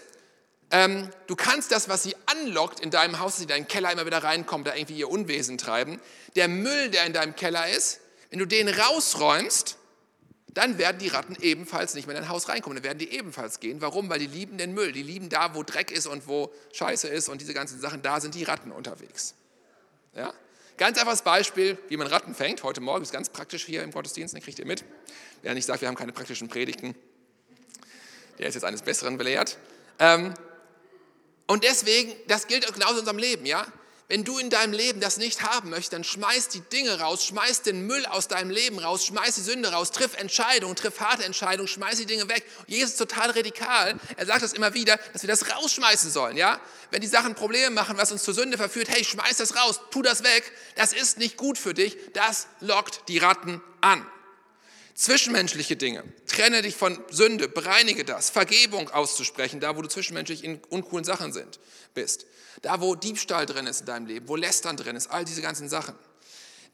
ähm, 0.72 1.10
du 1.28 1.36
kannst 1.36 1.72
das, 1.72 1.90
was 1.90 2.04
sie 2.04 2.16
anlockt 2.26 2.80
in 2.80 2.90
deinem 2.90 3.20
Haus, 3.20 3.34
dass 3.34 3.38
sie 3.38 3.44
in 3.44 3.50
deinen 3.50 3.68
Keller 3.68 3.92
immer 3.92 4.06
wieder 4.06 4.24
reinkommen, 4.24 4.66
da 4.66 4.76
irgendwie 4.76 4.98
ihr 4.98 5.10
Unwesen 5.10 5.58
treiben, 5.58 6.00
der 6.36 6.48
Müll, 6.48 6.90
der 6.90 7.06
in 7.06 7.14
deinem 7.14 7.36
Keller 7.36 7.70
ist, 7.70 8.00
wenn 8.30 8.40
du 8.40 8.46
den 8.46 8.68
rausräumst, 8.68 9.78
dann 10.56 10.78
werden 10.78 10.98
die 11.00 11.10
Ratten 11.10 11.36
ebenfalls 11.42 11.94
nicht 11.96 12.08
mehr 12.08 12.16
in 12.16 12.24
dein 12.24 12.30
Haus 12.30 12.48
reinkommen. 12.48 12.78
Dann 12.78 12.84
werden 12.84 12.98
die 12.98 13.12
ebenfalls 13.12 13.60
gehen. 13.60 13.82
Warum? 13.82 14.10
Weil 14.10 14.20
die 14.20 14.28
lieben 14.28 14.58
den 14.58 14.74
Müll. 14.74 14.94
Die 14.94 15.04
lieben 15.04 15.28
da, 15.28 15.54
wo 15.54 15.64
Dreck 15.64 15.92
ist 15.92 16.08
und 16.08 16.28
wo 16.28 16.52
Scheiße 16.74 17.10
ist 17.10 17.28
und 17.28 17.42
diese 17.42 17.54
ganzen 17.54 17.80
Sachen. 17.82 18.02
Da 18.02 18.22
sind 18.22 18.36
die 18.36 18.44
Ratten 18.44 18.72
unterwegs. 18.72 19.36
Ja? 20.16 20.34
Ganz 20.78 20.98
einfaches 20.98 21.24
Beispiel, 21.24 21.78
wie 21.90 21.98
man 21.98 22.08
Ratten 22.08 22.34
fängt. 22.34 22.64
Heute 22.64 22.80
Morgen 22.80 23.04
ist 23.04 23.12
ganz 23.12 23.30
praktisch 23.30 23.66
hier 23.66 23.84
im 23.84 23.92
Gottesdienst, 23.92 24.34
den 24.34 24.42
kriegt 24.42 24.58
ihr 24.58 24.66
mit. 24.66 24.86
Wer 25.42 25.54
nicht 25.54 25.66
sagt, 25.66 25.82
wir 25.82 25.90
haben 25.90 25.96
keine 25.96 26.14
praktischen 26.14 26.48
Predigten, 26.48 26.96
der 28.40 28.48
ist 28.48 28.56
jetzt 28.56 28.64
eines 28.64 28.82
Besseren 28.82 29.18
belehrt. 29.18 29.58
Ähm, 30.00 30.34
und 31.48 31.64
deswegen, 31.64 32.14
das 32.28 32.48
gilt 32.48 32.66
genauso 32.74 32.94
in 32.94 33.00
unserem 33.00 33.18
Leben, 33.18 33.46
ja. 33.46 33.68
Wenn 34.08 34.24
du 34.24 34.38
in 34.38 34.52
deinem 34.52 34.74
Leben 34.74 35.00
das 35.00 35.18
nicht 35.18 35.42
haben 35.42 35.72
möchtest, 35.72 35.94
dann 35.94 36.04
schmeiß 36.04 36.50
die 36.50 36.62
Dinge 36.62 37.00
raus, 37.00 37.26
schmeiß 37.26 37.64
den 37.64 37.88
Müll 37.88 38.06
aus 38.06 38.28
deinem 38.28 38.52
Leben 38.52 38.78
raus, 38.78 39.04
schmeiß 39.04 39.34
die 39.34 39.42
Sünde 39.42 39.72
raus, 39.72 39.92
triff 39.92 40.16
Entscheidungen, 40.18 40.76
triff 40.76 41.00
harte 41.00 41.24
Entscheidungen, 41.24 41.68
schmeiß 41.68 41.98
die 41.98 42.06
Dinge 42.06 42.30
weg. 42.30 42.46
Jesus 42.68 42.92
ist 42.92 42.98
total 42.98 43.32
radikal. 43.32 43.96
Er 44.16 44.26
sagt 44.28 44.44
das 44.44 44.54
immer 44.54 44.76
wieder, 44.76 45.00
dass 45.14 45.24
wir 45.24 45.28
das 45.28 45.56
rausschmeißen 45.56 46.12
sollen, 46.12 46.38
ja? 46.38 46.60
Wenn 46.92 47.02
die 47.02 47.08
Sachen 47.08 47.34
Probleme 47.34 47.72
machen, 47.72 47.98
was 47.98 48.12
uns 48.12 48.22
zur 48.22 48.36
Sünde 48.36 48.58
verführt, 48.58 48.90
hey, 48.90 49.04
schmeiß 49.04 49.38
das 49.38 49.56
raus, 49.56 49.80
tu 49.90 50.04
das 50.04 50.24
weg. 50.24 50.52
Das 50.76 50.94
ist 50.94 51.18
nicht 51.18 51.36
gut 51.36 51.58
für 51.58 51.74
dich. 51.74 51.98
Das 52.14 52.48
lockt 52.60 53.08
die 53.08 53.18
Ratten 53.18 53.60
an. 53.82 54.06
Zwischenmenschliche 54.96 55.76
Dinge. 55.76 56.06
Trenne 56.26 56.62
dich 56.62 56.78
von 56.78 57.04
Sünde, 57.12 57.50
bereinige 57.50 58.06
das. 58.06 58.30
Vergebung 58.30 58.90
auszusprechen, 58.90 59.60
da 59.60 59.76
wo 59.76 59.82
du 59.82 59.90
zwischenmenschlich 59.90 60.46
in 60.46 60.62
uncoolen 60.70 61.04
Sachen 61.04 61.34
sind, 61.34 61.60
bist. 61.94 62.26
Da 62.62 62.80
wo 62.80 62.96
Diebstahl 62.96 63.46
drin 63.46 63.68
ist 63.68 63.82
in 63.82 63.88
deinem 63.88 64.06
Leben, 64.06 64.30
wo 64.30 64.38
Lästern 64.38 64.78
drin 64.78 64.96
ist, 64.96 65.08
all 65.08 65.26
diese 65.26 65.42
ganzen 65.42 65.68
Sachen. 65.68 65.96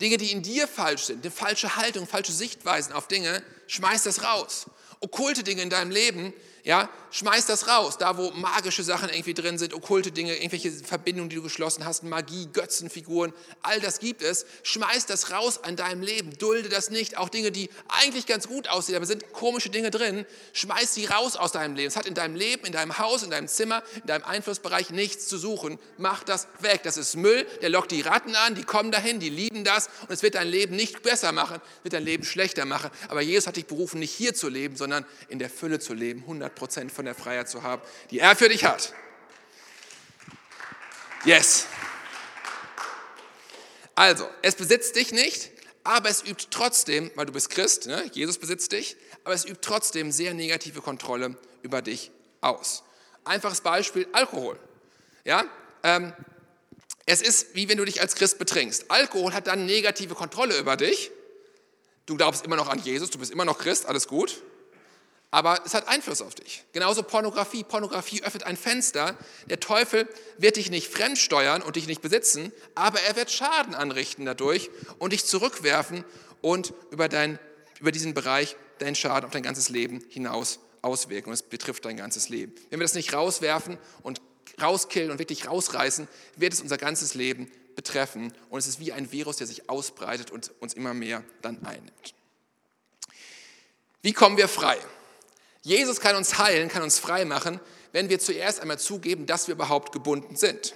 Dinge, 0.01 0.17
die 0.17 0.31
in 0.31 0.43
dir 0.43 0.67
falsch 0.67 1.05
sind, 1.05 1.23
eine 1.23 1.31
falsche 1.31 1.75
Haltung, 1.77 2.05
falsche 2.05 2.31
Sichtweisen 2.31 2.93
auf 2.93 3.07
Dinge, 3.07 3.41
schmeiß 3.65 4.03
das 4.03 4.23
raus. 4.23 4.67
Okkulte 4.99 5.43
Dinge 5.43 5.63
in 5.63 5.71
deinem 5.71 5.89
Leben, 5.89 6.31
ja, 6.63 6.89
schmeiß 7.11 7.45
das 7.45 7.67
raus. 7.67 7.97
Da, 7.97 8.17
wo 8.17 8.31
magische 8.31 8.83
Sachen 8.83 9.09
irgendwie 9.09 9.33
drin 9.33 9.57
sind, 9.57 9.73
okkulte 9.73 10.11
Dinge, 10.11 10.35
irgendwelche 10.35 10.71
Verbindungen, 10.71 11.29
die 11.29 11.35
du 11.35 11.43
geschlossen 11.43 11.85
hast, 11.85 12.03
Magie, 12.03 12.47
Götzenfiguren, 12.51 13.33
all 13.61 13.79
das 13.79 13.99
gibt 13.99 14.21
es. 14.21 14.45
Schmeiß 14.63 15.05
das 15.05 15.31
raus 15.31 15.63
an 15.63 15.75
deinem 15.75 16.01
Leben. 16.01 16.37
Dulde 16.37 16.69
das 16.69 16.89
nicht. 16.89 17.17
Auch 17.17 17.29
Dinge, 17.29 17.51
die 17.51 17.69
eigentlich 17.87 18.25
ganz 18.25 18.47
gut 18.47 18.69
aussehen, 18.69 18.95
aber 18.95 19.05
sind 19.05 19.31
komische 19.33 19.69
Dinge 19.69 19.91
drin. 19.91 20.25
Schmeiß 20.53 20.93
sie 20.93 21.05
raus 21.05 21.35
aus 21.35 21.51
deinem 21.51 21.75
Leben. 21.75 21.87
Es 21.87 21.95
hat 21.95 22.05
in 22.05 22.13
deinem 22.13 22.35
Leben, 22.35 22.65
in 22.65 22.71
deinem 22.71 22.97
Haus, 22.97 23.23
in 23.23 23.29
deinem 23.29 23.47
Zimmer, 23.47 23.83
in 23.95 24.07
deinem 24.07 24.23
Einflussbereich 24.23 24.89
nichts 24.91 25.27
zu 25.27 25.37
suchen. 25.37 25.77
Mach 25.97 26.23
das 26.23 26.47
weg. 26.59 26.81
Das 26.83 26.97
ist 26.97 27.15
Müll. 27.15 27.45
Der 27.61 27.69
lockt 27.69 27.91
die 27.91 28.01
Ratten 28.01 28.35
an. 28.35 28.55
Die 28.55 28.63
kommen 28.63 28.91
dahin. 28.91 29.19
Die 29.19 29.29
lieben 29.29 29.63
das. 29.63 29.89
Und 30.07 30.11
es 30.11 30.23
wird 30.23 30.35
dein 30.35 30.47
Leben 30.47 30.75
nicht 30.75 31.03
besser 31.03 31.31
machen. 31.31 31.61
Es 31.79 31.83
wird 31.83 31.93
dein 31.93 32.05
Leben 32.05 32.23
schlechter 32.23 32.65
machen. 32.65 32.89
Aber 33.09 33.21
Jesus 33.21 33.47
hat 33.47 33.57
dich 33.57 33.65
berufen, 33.65 33.99
nicht 33.99 34.13
hier 34.13 34.33
zu 34.33 34.49
leben, 34.49 34.75
sondern 34.75 35.05
in 35.27 35.39
der 35.39 35.49
Fülle 35.49 35.79
zu 35.79 35.93
leben. 35.93 36.21
100 36.21 36.55
Prozent 36.55 36.91
von 37.01 37.05
der 37.07 37.15
Freiheit 37.15 37.49
zu 37.49 37.63
haben, 37.63 37.81
die 38.11 38.19
er 38.19 38.35
für 38.35 38.47
dich 38.47 38.63
hat. 38.63 38.93
Yes. 41.25 41.65
Also, 43.95 44.29
es 44.43 44.53
besitzt 44.53 44.95
dich 44.95 45.11
nicht, 45.11 45.49
aber 45.83 46.09
es 46.09 46.21
übt 46.21 46.49
trotzdem, 46.51 47.09
weil 47.15 47.25
du 47.25 47.33
bist 47.33 47.49
Christ, 47.49 47.87
ne? 47.87 48.07
Jesus 48.13 48.37
besitzt 48.37 48.71
dich, 48.71 48.97
aber 49.23 49.33
es 49.33 49.45
übt 49.45 49.61
trotzdem 49.61 50.11
sehr 50.11 50.35
negative 50.35 50.81
Kontrolle 50.81 51.35
über 51.63 51.81
dich 51.81 52.11
aus. 52.39 52.83
Einfaches 53.25 53.61
Beispiel, 53.61 54.07
Alkohol. 54.11 54.59
Ja, 55.23 55.45
ähm, 55.81 56.13
es 57.07 57.23
ist 57.23 57.55
wie 57.55 57.67
wenn 57.67 57.79
du 57.79 57.85
dich 57.85 57.99
als 57.99 58.13
Christ 58.13 58.37
betrinkst. 58.37 58.91
Alkohol 58.91 59.33
hat 59.33 59.47
dann 59.47 59.65
negative 59.65 60.13
Kontrolle 60.13 60.55
über 60.59 60.77
dich. 60.77 61.09
Du 62.05 62.15
glaubst 62.15 62.45
immer 62.45 62.57
noch 62.57 62.69
an 62.69 62.77
Jesus, 62.77 63.09
du 63.09 63.17
bist 63.17 63.31
immer 63.31 63.45
noch 63.45 63.57
Christ, 63.57 63.87
alles 63.87 64.07
gut. 64.07 64.43
Aber 65.33 65.61
es 65.65 65.73
hat 65.73 65.87
Einfluss 65.87 66.21
auf 66.21 66.35
dich. 66.35 66.65
Genauso 66.73 67.03
Pornografie. 67.03 67.63
Pornografie 67.63 68.21
öffnet 68.21 68.43
ein 68.43 68.57
Fenster. 68.57 69.17
Der 69.49 69.61
Teufel 69.61 70.07
wird 70.37 70.57
dich 70.57 70.69
nicht 70.69 70.91
fremdsteuern 70.91 71.61
und 71.61 71.77
dich 71.77 71.87
nicht 71.87 72.01
besitzen, 72.01 72.51
aber 72.75 72.99
er 73.01 73.15
wird 73.15 73.31
Schaden 73.31 73.73
anrichten 73.73 74.25
dadurch 74.25 74.69
und 74.99 75.13
dich 75.13 75.25
zurückwerfen 75.25 76.03
und 76.41 76.73
über, 76.91 77.07
dein, 77.07 77.39
über 77.79 77.93
diesen 77.93 78.13
Bereich 78.13 78.57
deinen 78.79 78.95
Schaden 78.95 79.25
auf 79.25 79.31
dein 79.31 79.43
ganzes 79.43 79.69
Leben 79.69 80.03
hinaus 80.09 80.59
auswirken. 80.81 81.29
Und 81.29 81.35
es 81.35 81.43
betrifft 81.43 81.85
dein 81.85 81.95
ganzes 81.95 82.27
Leben. 82.27 82.53
Wenn 82.69 82.79
wir 82.79 82.83
das 82.83 82.93
nicht 82.93 83.13
rauswerfen 83.13 83.77
und 84.03 84.21
rauskillen 84.61 85.11
und 85.11 85.19
wirklich 85.19 85.47
rausreißen, 85.47 86.09
wird 86.35 86.51
es 86.51 86.59
unser 86.59 86.77
ganzes 86.77 87.13
Leben 87.13 87.49
betreffen. 87.77 88.33
Und 88.49 88.59
es 88.59 88.67
ist 88.67 88.81
wie 88.81 88.91
ein 88.91 89.13
Virus, 89.13 89.37
der 89.37 89.47
sich 89.47 89.69
ausbreitet 89.69 90.29
und 90.29 90.51
uns 90.59 90.73
immer 90.73 90.93
mehr 90.93 91.23
dann 91.41 91.63
einnimmt. 91.63 92.15
Wie 94.01 94.11
kommen 94.11 94.35
wir 94.35 94.49
frei? 94.49 94.77
Jesus 95.61 95.99
kann 95.99 96.15
uns 96.15 96.37
heilen, 96.37 96.69
kann 96.69 96.81
uns 96.81 96.99
frei 96.99 97.25
machen, 97.25 97.59
wenn 97.91 98.09
wir 98.09 98.19
zuerst 98.19 98.59
einmal 98.59 98.79
zugeben, 98.79 99.25
dass 99.25 99.47
wir 99.47 99.55
überhaupt 99.55 99.91
gebunden 99.91 100.35
sind. 100.35 100.73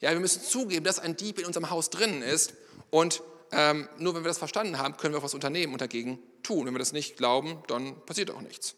Ja, 0.00 0.12
wir 0.12 0.20
müssen 0.20 0.42
zugeben, 0.42 0.84
dass 0.84 0.98
ein 0.98 1.16
Dieb 1.16 1.38
in 1.38 1.46
unserem 1.46 1.70
Haus 1.70 1.90
drinnen 1.90 2.22
ist 2.22 2.54
und 2.90 3.22
ähm, 3.52 3.88
nur 3.98 4.14
wenn 4.14 4.22
wir 4.24 4.28
das 4.28 4.38
verstanden 4.38 4.78
haben, 4.78 4.96
können 4.96 5.14
wir 5.14 5.18
auch 5.18 5.24
was 5.24 5.34
unternehmen 5.34 5.72
und 5.72 5.80
dagegen 5.80 6.18
tun. 6.42 6.66
Wenn 6.66 6.74
wir 6.74 6.78
das 6.78 6.92
nicht 6.92 7.16
glauben, 7.16 7.62
dann 7.68 8.04
passiert 8.04 8.30
auch 8.30 8.40
nichts. 8.40 8.74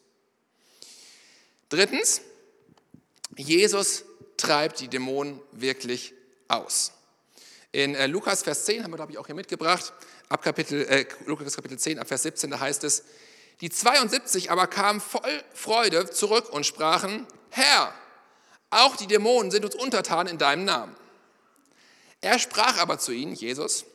Drittens, 1.69 2.21
Jesus 3.35 4.05
treibt 4.37 4.79
die 4.79 4.87
Dämonen 4.87 5.39
wirklich 5.51 6.13
aus. 6.47 6.93
In 7.71 7.93
äh, 7.93 8.07
Lukas 8.07 8.41
Vers 8.43 8.65
10 8.65 8.83
haben 8.83 8.91
wir, 8.91 8.95
glaube 8.95 9.11
ich, 9.11 9.17
auch 9.17 9.27
hier 9.27 9.35
mitgebracht, 9.35 9.93
ab 10.29 10.41
Kapitel, 10.41 10.85
äh, 10.85 11.05
Lukas 11.25 11.55
Kapitel 11.55 11.77
10, 11.77 11.99
ab 11.99 12.07
Vers 12.07 12.23
17, 12.23 12.49
da 12.49 12.59
heißt 12.59 12.83
es, 12.83 13.03
die 13.61 13.69
72 13.69 14.51
aber 14.51 14.67
kamen 14.67 15.01
voll 15.01 15.43
Freude 15.53 16.09
zurück 16.09 16.49
und 16.49 16.65
sprachen, 16.65 17.27
Herr, 17.49 17.93
auch 18.69 18.95
die 18.95 19.07
Dämonen 19.07 19.51
sind 19.51 19.65
uns 19.65 19.75
untertan 19.75 20.27
in 20.27 20.37
deinem 20.37 20.65
Namen. 20.65 20.95
Er 22.21 22.39
sprach 22.39 22.77
aber 22.77 22.99
zu 22.99 23.11
ihnen, 23.11 23.33
Jesus, 23.33 23.85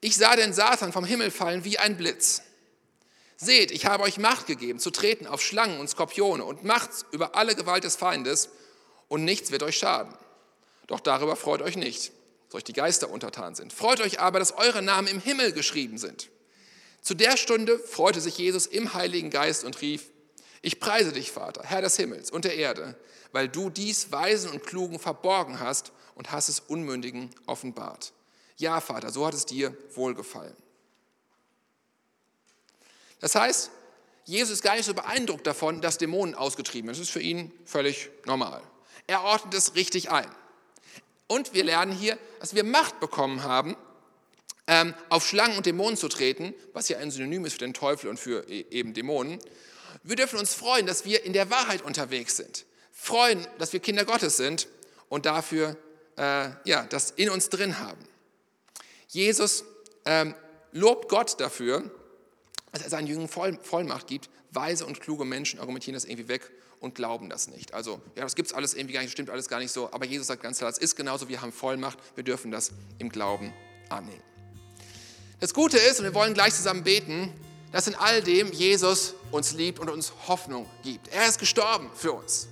ich 0.00 0.16
sah 0.16 0.34
den 0.36 0.52
Satan 0.52 0.92
vom 0.92 1.04
Himmel 1.04 1.30
fallen 1.30 1.64
wie 1.64 1.78
ein 1.78 1.96
Blitz. 1.96 2.42
Seht, 3.36 3.70
ich 3.70 3.86
habe 3.86 4.04
euch 4.04 4.18
Macht 4.18 4.46
gegeben, 4.46 4.78
zu 4.78 4.90
treten 4.90 5.26
auf 5.26 5.42
Schlangen 5.42 5.80
und 5.80 5.88
Skorpione 5.88 6.44
und 6.44 6.64
Macht 6.64 6.90
über 7.10 7.34
alle 7.34 7.54
Gewalt 7.54 7.84
des 7.84 7.96
Feindes, 7.96 8.50
und 9.12 9.24
nichts 9.26 9.50
wird 9.50 9.62
euch 9.62 9.76
schaden. 9.76 10.14
Doch 10.86 10.98
darüber 10.98 11.36
freut 11.36 11.60
euch 11.60 11.76
nicht, 11.76 12.12
dass 12.48 12.54
euch 12.54 12.64
die 12.64 12.72
Geister 12.72 13.10
untertan 13.10 13.54
sind. 13.54 13.70
Freut 13.70 14.00
euch 14.00 14.20
aber, 14.20 14.38
dass 14.38 14.52
eure 14.52 14.80
Namen 14.80 15.06
im 15.06 15.20
Himmel 15.20 15.52
geschrieben 15.52 15.98
sind. 15.98 16.30
Zu 17.02 17.14
der 17.14 17.36
Stunde 17.36 17.78
freute 17.78 18.20
sich 18.20 18.38
Jesus 18.38 18.66
im 18.66 18.94
Heiligen 18.94 19.30
Geist 19.30 19.64
und 19.64 19.80
rief, 19.80 20.04
ich 20.62 20.78
preise 20.78 21.12
dich, 21.12 21.32
Vater, 21.32 21.62
Herr 21.64 21.82
des 21.82 21.96
Himmels 21.96 22.30
und 22.30 22.44
der 22.44 22.54
Erde, 22.54 22.96
weil 23.32 23.48
du 23.48 23.68
dies 23.68 24.12
Weisen 24.12 24.50
und 24.50 24.64
Klugen 24.64 25.00
verborgen 25.00 25.58
hast 25.58 25.92
und 26.14 26.30
hast 26.30 26.48
es 26.48 26.60
Unmündigen 26.60 27.30
offenbart. 27.46 28.12
Ja, 28.56 28.80
Vater, 28.80 29.10
so 29.10 29.26
hat 29.26 29.34
es 29.34 29.44
dir 29.44 29.76
wohlgefallen. 29.94 30.56
Das 33.18 33.34
heißt, 33.34 33.70
Jesus 34.24 34.52
ist 34.52 34.62
gar 34.62 34.76
nicht 34.76 34.84
so 34.84 34.94
beeindruckt 34.94 35.46
davon, 35.46 35.80
dass 35.80 35.98
Dämonen 35.98 36.36
ausgetrieben 36.36 36.86
werden. 36.86 36.98
Das 36.98 37.06
ist 37.08 37.12
für 37.12 37.20
ihn 37.20 37.50
völlig 37.64 38.10
normal. 38.24 38.62
Er 39.08 39.24
ordnet 39.24 39.54
es 39.54 39.74
richtig 39.74 40.10
ein. 40.12 40.30
Und 41.26 41.54
wir 41.54 41.64
lernen 41.64 41.92
hier, 41.92 42.16
dass 42.38 42.54
wir 42.54 42.62
Macht 42.62 43.00
bekommen 43.00 43.42
haben, 43.42 43.76
auf 45.08 45.26
Schlangen 45.26 45.56
und 45.56 45.66
Dämonen 45.66 45.96
zu 45.96 46.08
treten, 46.08 46.54
was 46.72 46.88
ja 46.88 46.98
ein 46.98 47.10
Synonym 47.10 47.44
ist 47.44 47.54
für 47.54 47.58
den 47.60 47.74
Teufel 47.74 48.08
und 48.08 48.18
für 48.18 48.48
e-, 48.48 48.66
eben 48.70 48.94
Dämonen. 48.94 49.38
Wir 50.02 50.16
dürfen 50.16 50.38
uns 50.38 50.54
freuen, 50.54 50.86
dass 50.86 51.04
wir 51.04 51.24
in 51.24 51.32
der 51.32 51.50
Wahrheit 51.50 51.82
unterwegs 51.82 52.36
sind. 52.36 52.64
Freuen, 52.92 53.46
dass 53.58 53.72
wir 53.72 53.80
Kinder 53.80 54.04
Gottes 54.04 54.36
sind 54.36 54.68
und 55.08 55.26
dafür 55.26 55.76
äh, 56.16 56.50
ja, 56.64 56.84
das 56.88 57.10
in 57.12 57.30
uns 57.30 57.48
drin 57.48 57.78
haben. 57.78 58.00
Jesus 59.08 59.64
ähm, 60.04 60.34
lobt 60.72 61.08
Gott 61.08 61.40
dafür, 61.40 61.90
dass 62.72 62.82
er 62.82 62.90
seinen 62.90 63.06
Jüngern 63.06 63.28
Voll, 63.28 63.58
Vollmacht 63.62 64.06
gibt. 64.06 64.30
Weise 64.50 64.86
und 64.86 65.00
kluge 65.00 65.24
Menschen 65.24 65.60
argumentieren 65.60 65.94
das 65.94 66.04
irgendwie 66.04 66.28
weg 66.28 66.50
und 66.80 66.94
glauben 66.94 67.30
das 67.30 67.48
nicht. 67.48 67.74
Also, 67.74 68.00
ja, 68.16 68.22
das 68.22 68.34
gibt 68.34 68.48
es 68.48 68.54
alles 68.54 68.74
irgendwie 68.74 68.94
gar 68.94 69.02
nicht, 69.02 69.12
stimmt 69.12 69.30
alles 69.30 69.48
gar 69.48 69.58
nicht 69.58 69.72
so. 69.72 69.90
Aber 69.92 70.04
Jesus 70.04 70.26
sagt 70.26 70.42
ganz 70.42 70.58
klar, 70.58 70.70
es 70.70 70.78
ist 70.78 70.96
genauso, 70.96 71.28
wir 71.28 71.40
haben 71.40 71.52
Vollmacht, 71.52 71.98
wir 72.16 72.24
dürfen 72.24 72.50
das 72.50 72.72
im 72.98 73.08
Glauben 73.08 73.52
annehmen. 73.88 74.31
Das 75.42 75.54
Gute 75.54 75.76
ist, 75.76 75.98
und 75.98 76.04
wir 76.04 76.14
wollen 76.14 76.34
gleich 76.34 76.54
zusammen 76.54 76.84
beten, 76.84 77.32
dass 77.72 77.88
in 77.88 77.96
all 77.96 78.22
dem 78.22 78.52
Jesus 78.52 79.14
uns 79.32 79.54
liebt 79.54 79.80
und 79.80 79.90
uns 79.90 80.12
Hoffnung 80.28 80.70
gibt. 80.84 81.08
Er 81.08 81.26
ist 81.26 81.40
gestorben 81.40 81.90
für 81.96 82.12
uns. 82.12 82.46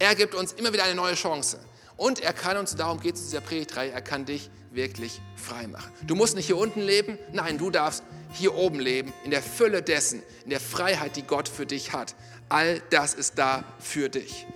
Er 0.00 0.16
gibt 0.16 0.34
uns 0.34 0.50
immer 0.50 0.72
wieder 0.72 0.82
eine 0.82 0.96
neue 0.96 1.14
Chance. 1.14 1.60
Und 1.96 2.18
er 2.18 2.32
kann 2.32 2.56
uns, 2.56 2.74
darum 2.74 2.98
geht 2.98 3.14
es 3.14 3.20
in 3.20 3.26
dieser 3.28 3.42
Predigtreihe, 3.42 3.92
er 3.92 4.02
kann 4.02 4.24
dich 4.24 4.50
wirklich 4.72 5.20
frei 5.36 5.68
machen. 5.68 5.92
Du 6.04 6.16
musst 6.16 6.34
nicht 6.34 6.46
hier 6.46 6.56
unten 6.56 6.80
leben, 6.80 7.16
nein, 7.30 7.58
du 7.58 7.70
darfst 7.70 8.02
hier 8.32 8.56
oben 8.56 8.80
leben, 8.80 9.12
in 9.22 9.30
der 9.30 9.40
Fülle 9.40 9.80
dessen, 9.80 10.20
in 10.42 10.50
der 10.50 10.58
Freiheit, 10.58 11.14
die 11.14 11.22
Gott 11.22 11.48
für 11.48 11.64
dich 11.64 11.92
hat. 11.92 12.16
All 12.48 12.82
das 12.90 13.14
ist 13.14 13.38
da 13.38 13.62
für 13.78 14.08
dich. 14.08 14.48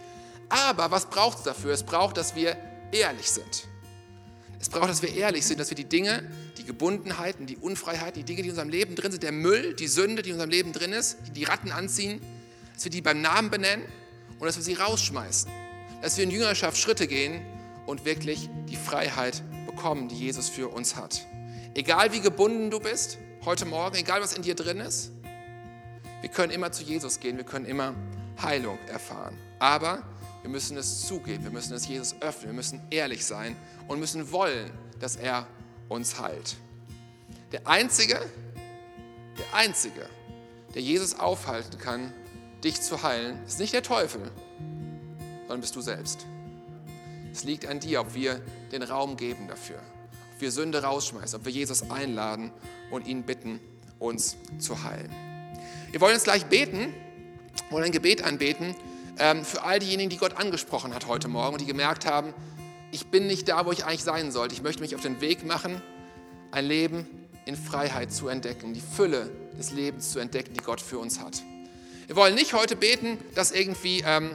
Aber 0.49 0.91
was 0.91 1.07
braucht 1.07 1.39
es 1.39 1.45
dafür? 1.45 1.73
Es 1.73 1.85
braucht, 1.85 2.17
dass 2.17 2.35
wir 2.35 2.57
ehrlich 2.91 3.31
sind. 3.31 3.69
Es 4.59 4.69
braucht, 4.71 4.89
dass 4.89 5.03
wir 5.03 5.15
ehrlich 5.15 5.47
sind, 5.47 5.61
dass 5.61 5.71
wir 5.71 5.77
die 5.77 5.89
Dinge, 5.89 6.29
Gebundenheiten, 6.67 7.47
die 7.47 7.57
Unfreiheiten, 7.57 8.21
die 8.21 8.25
Dinge, 8.25 8.43
die 8.43 8.49
in 8.49 8.53
unserem 8.53 8.69
Leben 8.69 8.95
drin 8.95 9.11
sind, 9.11 9.23
der 9.23 9.33
Müll, 9.33 9.75
die 9.75 9.89
Sünde, 9.89 10.23
die 10.23 10.31
in 10.31 10.35
unserem 10.35 10.51
Leben 10.51 10.73
drin 10.73 10.93
ist, 10.93 11.19
die 11.27 11.31
die 11.31 11.45
Ratten 11.45 11.73
anziehen, 11.73 12.21
dass 12.75 12.85
wir 12.85 12.91
die 12.91 13.01
beim 13.01 13.21
Namen 13.21 13.51
benennen 13.51 13.85
und 14.39 14.47
dass 14.47 14.57
wir 14.57 14.63
sie 14.63 14.75
rausschmeißen. 14.75 15.51
Dass 16.03 16.17
wir 16.17 16.25
in 16.25 16.31
Jüngerschaft 16.31 16.77
Schritte 16.77 17.07
gehen 17.07 17.41
und 17.87 18.05
wirklich 18.05 18.51
die 18.69 18.77
Freiheit 18.77 19.43
bekommen, 19.67 20.09
die 20.09 20.17
Jesus 20.19 20.49
für 20.49 20.69
uns 20.69 20.97
hat. 20.97 21.27
Egal 21.75 22.13
wie 22.13 22.21
gebunden 22.21 22.71
du 22.71 22.81
bist, 22.81 23.19
heute 23.45 23.65
Morgen, 23.65 23.97
egal 23.97 24.21
was 24.21 24.35
in 24.35 24.43
dir 24.43 24.55
drin 24.55 24.79
ist, 24.79 25.13
wir 26.21 26.31
können 26.31 26.53
immer 26.53 26.73
zu 26.73 26.83
Jesus 26.83 27.21
gehen, 27.21 27.37
wir 27.37 27.45
können 27.45 27.67
immer 27.67 27.95
Heilung 28.43 28.79
erfahren. 28.89 29.37
Aber 29.59 30.03
wir 30.43 30.51
müssen 30.51 30.77
es 30.77 31.07
zugeben, 31.07 31.45
wir 31.45 31.51
müssen 31.51 31.75
es 31.75 31.87
Jesus 31.87 32.15
öffnen, 32.21 32.51
wir 32.51 32.55
müssen 32.55 32.81
ehrlich 32.91 33.25
sein 33.25 33.57
und 33.89 34.01
müssen 34.01 34.33
wollen, 34.33 34.71
dass 35.01 35.17
er 35.17 35.47
uns 35.89 36.21
heilt. 36.21 36.57
Der 37.53 37.67
Einzige, 37.67 38.21
der 39.39 39.55
Einzige, 39.55 40.09
der 40.75 40.83
Jesus 40.83 41.19
aufhalten 41.19 41.79
kann, 41.79 42.13
dich 42.65 42.81
zu 42.81 43.03
heilen, 43.03 43.43
ist 43.47 43.61
nicht 43.61 43.73
der 43.73 43.83
Teufel, 43.83 44.21
sondern 45.43 45.61
bist 45.61 45.77
du 45.77 45.81
selbst. 45.81 46.27
Es 47.33 47.45
liegt 47.45 47.67
an 47.67 47.81
dir, 47.81 48.01
ob 48.01 48.15
wir 48.15 48.41
den 48.73 48.83
Raum 48.83 49.17
geben 49.17 49.47
dafür, 49.49 49.79
ob 50.35 50.41
wir 50.41 50.51
Sünde 50.51 50.83
rausschmeißen, 50.83 51.39
ob 51.39 51.45
wir 51.45 51.53
Jesus 51.53 51.91
einladen 51.91 52.51
und 52.91 53.07
ihn 53.07 53.23
bitten, 53.23 53.61
uns 53.99 54.37
zu 54.59 54.83
heilen. 54.83 55.11
Wir 55.91 56.01
wollen 56.01 56.15
jetzt 56.15 56.25
gleich 56.25 56.47
beten, 56.47 56.93
wollen 57.71 57.85
ein 57.85 57.93
Gebet 57.93 58.23
anbeten 58.23 58.75
ähm, 59.19 59.45
für 59.45 59.63
all 59.63 59.79
diejenigen, 59.79 60.11
die 60.11 60.19
Gott 60.19 60.37
angesprochen 60.37 60.95
hat 60.95 61.07
heute 61.07 61.29
Morgen 61.29 61.55
und 61.55 61.61
die 61.61 61.67
gemerkt 61.67 62.07
haben, 62.07 62.35
ich 62.97 63.09
bin 63.09 63.27
nicht 63.27 63.51
da, 63.51 63.67
wo 63.67 63.73
ich 63.73 63.85
eigentlich 63.85 64.05
sein 64.05 64.33
sollte. 64.33 64.55
Ich 64.55 64.63
möchte 64.63 64.81
mich 64.81 64.95
auf 64.95 65.03
den 65.03 65.21
Weg 65.21 65.45
machen, 65.45 65.83
ein 66.51 66.65
Leben 66.65 67.07
in 67.45 67.55
Freiheit 67.55 68.11
zu 68.11 68.29
entdecken, 68.29 68.73
die 68.73 68.81
Fülle 68.81 69.31
des 69.59 69.71
Lebens 69.71 70.13
zu 70.13 70.19
entdecken, 70.19 70.55
die 70.55 70.63
Gott 70.63 70.81
für 70.81 70.99
uns 70.99 71.21
hat. 71.21 71.43
Wir 72.07 72.17
wollen 72.17 72.35
nicht 72.35 72.55
heute 72.55 72.75
beten, 72.75 73.19
dass 73.35 73.53
irgendwie 73.53 74.03
ähm, 74.07 74.31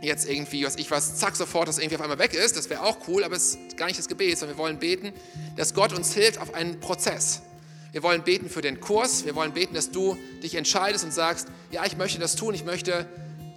jetzt 0.00 0.30
irgendwie, 0.30 0.64
was 0.64 0.76
ich 0.76 0.92
was, 0.92 1.16
zack, 1.16 1.34
sofort, 1.34 1.66
dass 1.66 1.78
irgendwie 1.78 1.96
auf 1.96 2.02
einmal 2.02 2.20
weg 2.20 2.34
ist. 2.34 2.56
Das 2.56 2.70
wäre 2.70 2.84
auch 2.84 2.98
cool, 3.08 3.24
aber 3.24 3.34
es 3.34 3.56
ist 3.56 3.76
gar 3.76 3.86
nicht 3.86 3.98
das 3.98 4.06
Gebet, 4.06 4.38
sondern 4.38 4.56
wir 4.56 4.62
wollen 4.62 4.78
beten, 4.78 5.12
dass 5.56 5.74
Gott 5.74 5.92
uns 5.92 6.14
hilft 6.14 6.38
auf 6.38 6.54
einen 6.54 6.78
Prozess. 6.78 7.42
Wir 7.90 8.04
wollen 8.04 8.22
beten 8.22 8.48
für 8.48 8.62
den 8.62 8.78
Kurs. 8.78 9.24
Wir 9.24 9.34
wollen 9.34 9.54
beten, 9.54 9.74
dass 9.74 9.90
du 9.90 10.16
dich 10.40 10.54
entscheidest 10.54 11.04
und 11.04 11.12
sagst, 11.12 11.48
ja, 11.72 11.84
ich 11.84 11.96
möchte 11.96 12.20
das 12.20 12.36
tun, 12.36 12.54
ich 12.54 12.64
möchte 12.64 13.08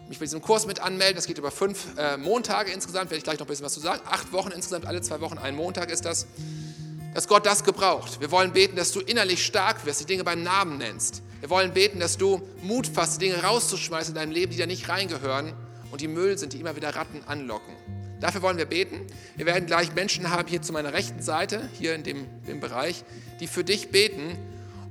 mich 0.08 0.20
bei 0.20 0.26
diesem 0.26 0.42
Kurs 0.42 0.66
mit 0.66 0.80
anmelden. 0.80 1.16
Das 1.16 1.28
geht 1.28 1.38
über 1.38 1.52
fünf 1.52 1.86
äh, 1.98 2.18
Montage 2.18 2.72
insgesamt, 2.72 3.10
werde 3.10 3.18
ich 3.18 3.24
gleich 3.24 3.40
noch 3.40 3.46
ein 3.46 3.50
bisschen 3.50 3.66
was 3.66 3.74
zu 3.74 3.80
sagen. 3.80 4.02
Acht 4.06 4.32
Wochen 4.32 4.52
insgesamt, 4.52 4.86
alle 4.86 5.02
zwei 5.02 5.22
Wochen, 5.22 5.38
ein 5.38 5.56
Montag 5.56 5.90
ist 5.90 6.06
das. 6.06 6.28
Dass 7.14 7.28
Gott 7.28 7.46
das 7.46 7.64
gebraucht. 7.64 8.20
Wir 8.20 8.30
wollen 8.30 8.52
beten, 8.52 8.76
dass 8.76 8.92
du 8.92 9.00
innerlich 9.00 9.46
stark 9.46 9.86
wirst, 9.86 10.02
die 10.02 10.06
Dinge 10.06 10.26
beim 10.26 10.44
Namen 10.44 10.78
nennst. 10.78 11.22
Wir 11.40 11.50
wollen 11.50 11.74
beten, 11.74 12.00
dass 12.00 12.18
du 12.18 12.42
Mut 12.62 12.88
fasst, 12.88 13.22
die 13.22 13.28
Dinge 13.28 13.42
rauszuschmeißen 13.42 14.14
in 14.14 14.16
deinem 14.16 14.32
Leben, 14.32 14.52
die 14.52 14.58
da 14.58 14.66
nicht 14.66 14.90
reingehören 14.90 15.54
und 15.92 16.02
die 16.02 16.10
Müll 16.10 16.38
sind, 16.38 16.52
die 16.52 16.60
immer 16.60 16.76
wieder 16.76 16.94
Ratten 16.94 17.22
anlocken. 17.26 17.74
Dafür 18.20 18.42
wollen 18.42 18.58
wir 18.58 18.66
beten. 18.66 19.02
Wir 19.38 19.46
werden 19.46 19.66
gleich 19.66 19.94
Menschen 19.94 20.30
haben 20.30 20.48
hier 20.48 20.62
zu 20.62 20.74
meiner 20.74 20.94
rechten 20.94 21.22
Seite, 21.22 21.70
hier 21.78 21.96
in 21.96 22.04
dem, 22.04 22.26
dem 22.48 22.60
Bereich, 22.60 23.04
die 23.40 23.48
für 23.48 23.64
dich 23.64 23.90
beten. 23.92 24.38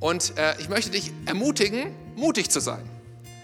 Und 0.01 0.39
äh, 0.39 0.55
ich 0.61 0.69
möchte 0.69 0.91
dich 0.91 1.13
ermutigen, 1.27 1.95
mutig 2.17 2.51
zu 2.51 2.61
sein 2.61 2.89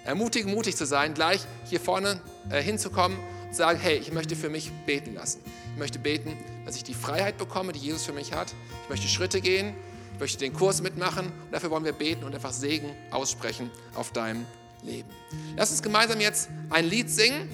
ermutigen, 0.05 0.51
mutig 0.53 0.77
zu 0.77 0.87
sein, 0.87 1.15
gleich 1.15 1.47
hier 1.65 1.81
vorne 1.81 2.21
äh, 2.51 2.63
hinzukommen 2.63 3.19
und 3.47 3.55
sagen, 3.55 3.79
hey, 3.81 3.99
ich 3.99 4.13
möchte 4.13 4.37
für 4.37 4.49
mich 4.49 4.71
beten 4.87 5.15
lassen. 5.15 5.41
Ich 5.73 5.79
möchte 5.79 5.99
beten, 5.99 6.37
dass 6.65 6.77
ich 6.77 6.85
die 6.85 6.95
Freiheit 6.95 7.39
bekomme, 7.39 7.73
die 7.73 7.81
Jesus 7.81 8.05
für 8.05 8.13
mich 8.13 8.33
hat. 8.33 8.55
Ich 8.85 8.89
möchte 8.89 9.09
Schritte 9.09 9.41
gehen, 9.41 9.75
ich 10.15 10.21
möchte 10.21 10.39
den 10.39 10.53
Kurs 10.53 10.83
mitmachen. 10.83 11.27
Und 11.27 11.53
dafür 11.53 11.71
wollen 11.71 11.85
wir 11.85 11.93
beten 11.93 12.25
und 12.25 12.35
einfach 12.35 12.53
Segen 12.53 12.91
aussprechen 13.11 13.71
auf 13.95 14.13
deinem 14.13 14.47
Leben. 14.83 15.09
Lass 15.57 15.71
uns 15.71 15.83
gemeinsam 15.83 16.21
jetzt 16.21 16.49
ein 16.71 16.85
Lied 16.85 17.11
singen, 17.11 17.49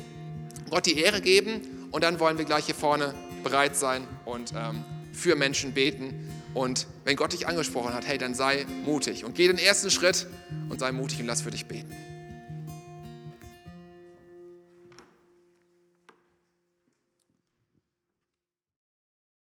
Gott 0.70 0.87
die 0.87 0.98
Ehre 0.98 1.20
geben 1.20 1.88
und 1.90 2.04
dann 2.04 2.20
wollen 2.20 2.38
wir 2.38 2.44
gleich 2.44 2.66
hier 2.66 2.74
vorne 2.74 3.14
bereit 3.42 3.76
sein 3.76 4.06
und 4.24 4.52
ähm, 4.56 4.85
für 5.12 5.37
Menschen 5.37 5.72
beten. 5.72 6.30
Und 6.54 6.87
wenn 7.04 7.16
Gott 7.16 7.32
dich 7.32 7.46
angesprochen 7.46 7.94
hat, 7.94 8.06
hey, 8.06 8.18
dann 8.18 8.35
sei 8.35 8.66
mutig 8.85 9.24
und 9.24 9.35
geh 9.35 9.46
den 9.46 9.59
ersten 9.59 9.90
Schritt 9.90 10.26
und 10.68 10.80
sei 10.80 10.92
mutig 10.92 11.20
und 11.20 11.26
lass 11.26 11.42
für 11.42 11.50
dich 11.50 11.66
beten. 11.66 11.94